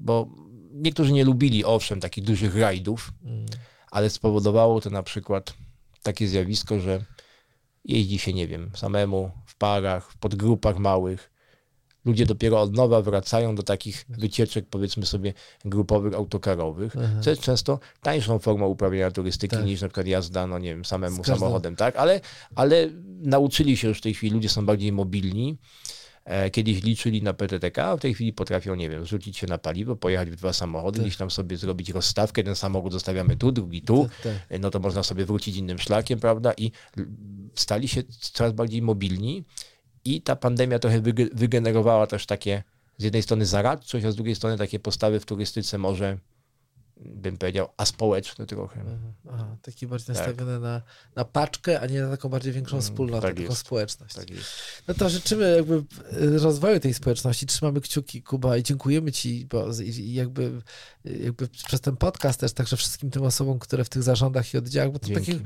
Mhm. 0.00 0.06
Bo 0.06 0.28
niektórzy 0.72 1.12
nie 1.12 1.24
lubili, 1.24 1.64
owszem, 1.64 2.00
takich 2.00 2.24
dużych 2.24 2.56
rajdów, 2.56 3.12
mm. 3.24 3.46
ale 3.90 4.10
spowodowało 4.10 4.80
to 4.80 4.90
na 4.90 5.02
przykład 5.02 5.54
takie 6.02 6.28
zjawisko, 6.28 6.80
że 6.80 7.04
jeździ 7.84 8.18
się, 8.18 8.32
nie 8.32 8.46
wiem, 8.46 8.70
samemu, 8.74 9.30
w 9.46 9.56
parach, 9.56 10.12
w 10.12 10.16
podgrupach 10.16 10.78
małych. 10.78 11.30
Ludzie 12.04 12.26
dopiero 12.26 12.60
od 12.60 12.74
nowa 12.74 13.02
wracają 13.02 13.54
do 13.54 13.62
takich 13.62 14.04
wycieczek, 14.08 14.66
powiedzmy 14.70 15.06
sobie, 15.06 15.34
grupowych, 15.64 16.14
autokarowych, 16.14 16.96
Aha. 16.96 17.20
co 17.20 17.30
jest 17.30 17.42
często 17.42 17.78
tańszą 18.02 18.38
formą 18.38 18.66
uprawiania 18.66 19.10
turystyki 19.10 19.56
tak. 19.56 19.64
niż 19.64 19.80
na 19.80 19.88
przykład 19.88 20.06
jazda, 20.06 20.46
no 20.46 20.58
nie 20.58 20.68
wiem, 20.68 20.84
samemu 20.84 21.24
samochodem, 21.24 21.76
tak? 21.76 21.96
Ale, 21.96 22.20
ale 22.54 22.90
nauczyli 23.20 23.76
się 23.76 23.88
już 23.88 23.98
w 23.98 24.00
tej 24.00 24.14
chwili, 24.14 24.34
ludzie 24.34 24.48
są 24.48 24.66
bardziej 24.66 24.92
mobilni. 24.92 25.58
E, 26.26 26.50
kiedyś 26.50 26.82
liczyli 26.82 27.22
na 27.22 27.34
PTTK, 27.34 27.84
a 27.84 27.96
w 27.96 28.00
tej 28.00 28.14
chwili 28.14 28.32
potrafią, 28.32 28.74
nie 28.74 28.90
wiem, 28.90 29.04
rzucić 29.04 29.36
się 29.36 29.46
na 29.46 29.58
paliwo, 29.58 29.96
pojechać 29.96 30.30
w 30.30 30.36
dwa 30.36 30.52
samochody, 30.52 30.98
tak. 30.98 31.06
gdzieś 31.06 31.16
tam 31.16 31.30
sobie 31.30 31.56
zrobić 31.56 31.90
rozstawkę, 31.90 32.44
ten 32.44 32.56
samochód 32.56 32.92
zostawiamy 32.92 33.36
tu, 33.36 33.52
drugi 33.52 33.82
tu, 33.82 34.02
tak, 34.02 34.20
tak. 34.22 34.32
E, 34.48 34.58
no 34.58 34.70
to 34.70 34.80
można 34.80 35.02
sobie 35.02 35.24
wrócić 35.24 35.56
innym 35.56 35.78
szlakiem, 35.78 36.20
prawda? 36.20 36.52
I 36.56 36.70
stali 37.54 37.88
się 37.88 38.02
coraz 38.10 38.52
bardziej 38.52 38.82
mobilni 38.82 39.44
i 40.04 40.22
ta 40.22 40.36
pandemia 40.36 40.78
trochę 40.78 41.00
wygenerowała 41.32 42.06
też 42.06 42.26
takie 42.26 42.62
z 42.98 43.04
jednej 43.04 43.22
strony 43.22 43.46
zaradczość, 43.46 44.04
a 44.06 44.12
z 44.12 44.16
drugiej 44.16 44.34
strony 44.34 44.58
takie 44.58 44.78
postawy 44.78 45.20
w 45.20 45.26
turystyce 45.26 45.78
może 45.78 46.18
bym 46.96 47.38
powiedział, 47.38 47.68
aspołeczny 47.76 48.46
trochę. 48.46 48.84
Aha, 49.32 49.56
taki 49.62 49.86
bardziej 49.86 50.06
tak. 50.06 50.16
nastawiony 50.16 50.60
na, 50.60 50.82
na 51.16 51.24
paczkę, 51.24 51.80
a 51.80 51.86
nie 51.86 52.02
na 52.02 52.10
taką 52.10 52.28
bardziej 52.28 52.52
większą 52.52 52.76
mm, 52.76 52.82
wspólnotę, 52.82 53.28
tak 53.28 53.36
taką 53.36 53.48
jest. 53.48 53.60
społeczność. 53.60 54.14
Tak 54.14 54.26
no 54.88 54.94
to 54.94 55.08
życzymy 55.08 55.56
jakby 55.56 55.74
y, 55.74 56.38
rozwoju 56.38 56.80
tej 56.80 56.94
społeczności, 56.94 57.46
trzymamy 57.46 57.80
kciuki, 57.80 58.22
Kuba, 58.22 58.56
i 58.56 58.62
dziękujemy 58.62 59.12
Ci, 59.12 59.46
bo 59.46 59.66
jakby, 59.98 60.62
jakby 61.04 61.48
przez 61.48 61.80
ten 61.80 61.96
podcast 61.96 62.40
też, 62.40 62.52
także 62.52 62.76
wszystkim 62.76 63.10
tym 63.10 63.22
osobom, 63.22 63.58
które 63.58 63.84
w 63.84 63.88
tych 63.88 64.02
zarządach 64.02 64.54
i 64.54 64.58
oddziałach, 64.58 64.92
bo 64.92 64.98
to 64.98 65.08
takie, 65.08 65.40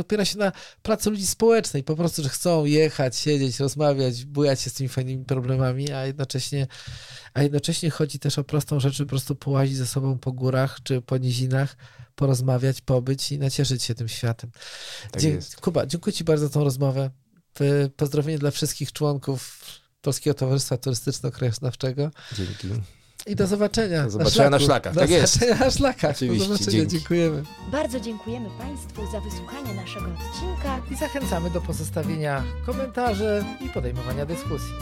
opiera 0.00 0.24
się 0.24 0.38
na 0.38 0.52
pracy 0.82 1.10
ludzi 1.10 1.26
społecznej, 1.26 1.84
po 1.84 1.96
prostu, 1.96 2.22
że 2.22 2.28
chcą 2.28 2.64
jechać, 2.64 3.16
siedzieć, 3.16 3.60
rozmawiać, 3.60 4.24
bujać 4.24 4.60
się 4.60 4.70
z 4.70 4.74
tymi 4.74 4.88
fajnymi 4.88 5.24
problemami, 5.24 5.92
a 5.92 6.06
jednocześnie 6.06 6.66
a 7.34 7.42
jednocześnie 7.42 7.90
chodzi 7.90 8.18
też 8.18 8.38
o 8.38 8.44
prostą 8.44 8.80
rzecz, 8.80 8.98
po 8.98 9.06
prostu 9.06 9.34
połazić 9.34 9.76
ze 9.76 9.86
sobą 9.86 10.18
po 10.18 10.32
górach 10.32 10.78
czy 10.82 11.00
po 11.00 11.16
nizinach, 11.16 11.76
porozmawiać, 12.14 12.80
pobyć 12.80 13.32
i 13.32 13.38
nacieszyć 13.38 13.82
się 13.82 13.94
tym 13.94 14.08
światem. 14.08 14.50
Tak 15.10 15.22
Dzie 15.22 15.38
Kuba, 15.60 15.86
dziękuję 15.86 16.12
Ci 16.12 16.24
bardzo 16.24 16.46
za 16.46 16.52
tą 16.52 16.64
rozmowę. 16.64 17.10
Pozdrowienie 17.96 18.38
dla 18.38 18.50
wszystkich 18.50 18.92
członków 18.92 19.60
Polskiego 20.00 20.34
Towarzystwa 20.34 20.76
Turystyczno-Krajoznawczego. 20.76 22.10
Dzięki. 22.36 22.68
I 23.26 23.36
do 23.36 23.46
zobaczenia. 23.46 24.04
Do 24.04 24.10
zobaczenia 24.10 24.50
na, 24.50 24.58
szlakach. 24.58 24.94
Do 24.94 25.00
tak 25.00 25.10
zobaczenia 25.10 25.50
jest. 25.50 25.60
na 25.60 25.70
szlakach. 25.70 26.16
Oczywiście. 26.16 26.48
Do 26.48 26.56
zobaczenia. 26.56 26.78
Dzięki. 26.78 26.92
Dziękujemy. 26.98 27.42
Bardzo 27.72 28.00
dziękujemy 28.00 28.48
Państwu 28.58 29.12
za 29.12 29.20
wysłuchanie 29.20 29.74
naszego 29.74 30.06
odcinka 30.06 30.80
i 30.90 30.96
zachęcamy 30.96 31.50
do 31.50 31.60
pozostawienia 31.60 32.44
komentarzy 32.66 33.44
i 33.66 33.68
podejmowania 33.68 34.26
dyskusji. 34.26 34.74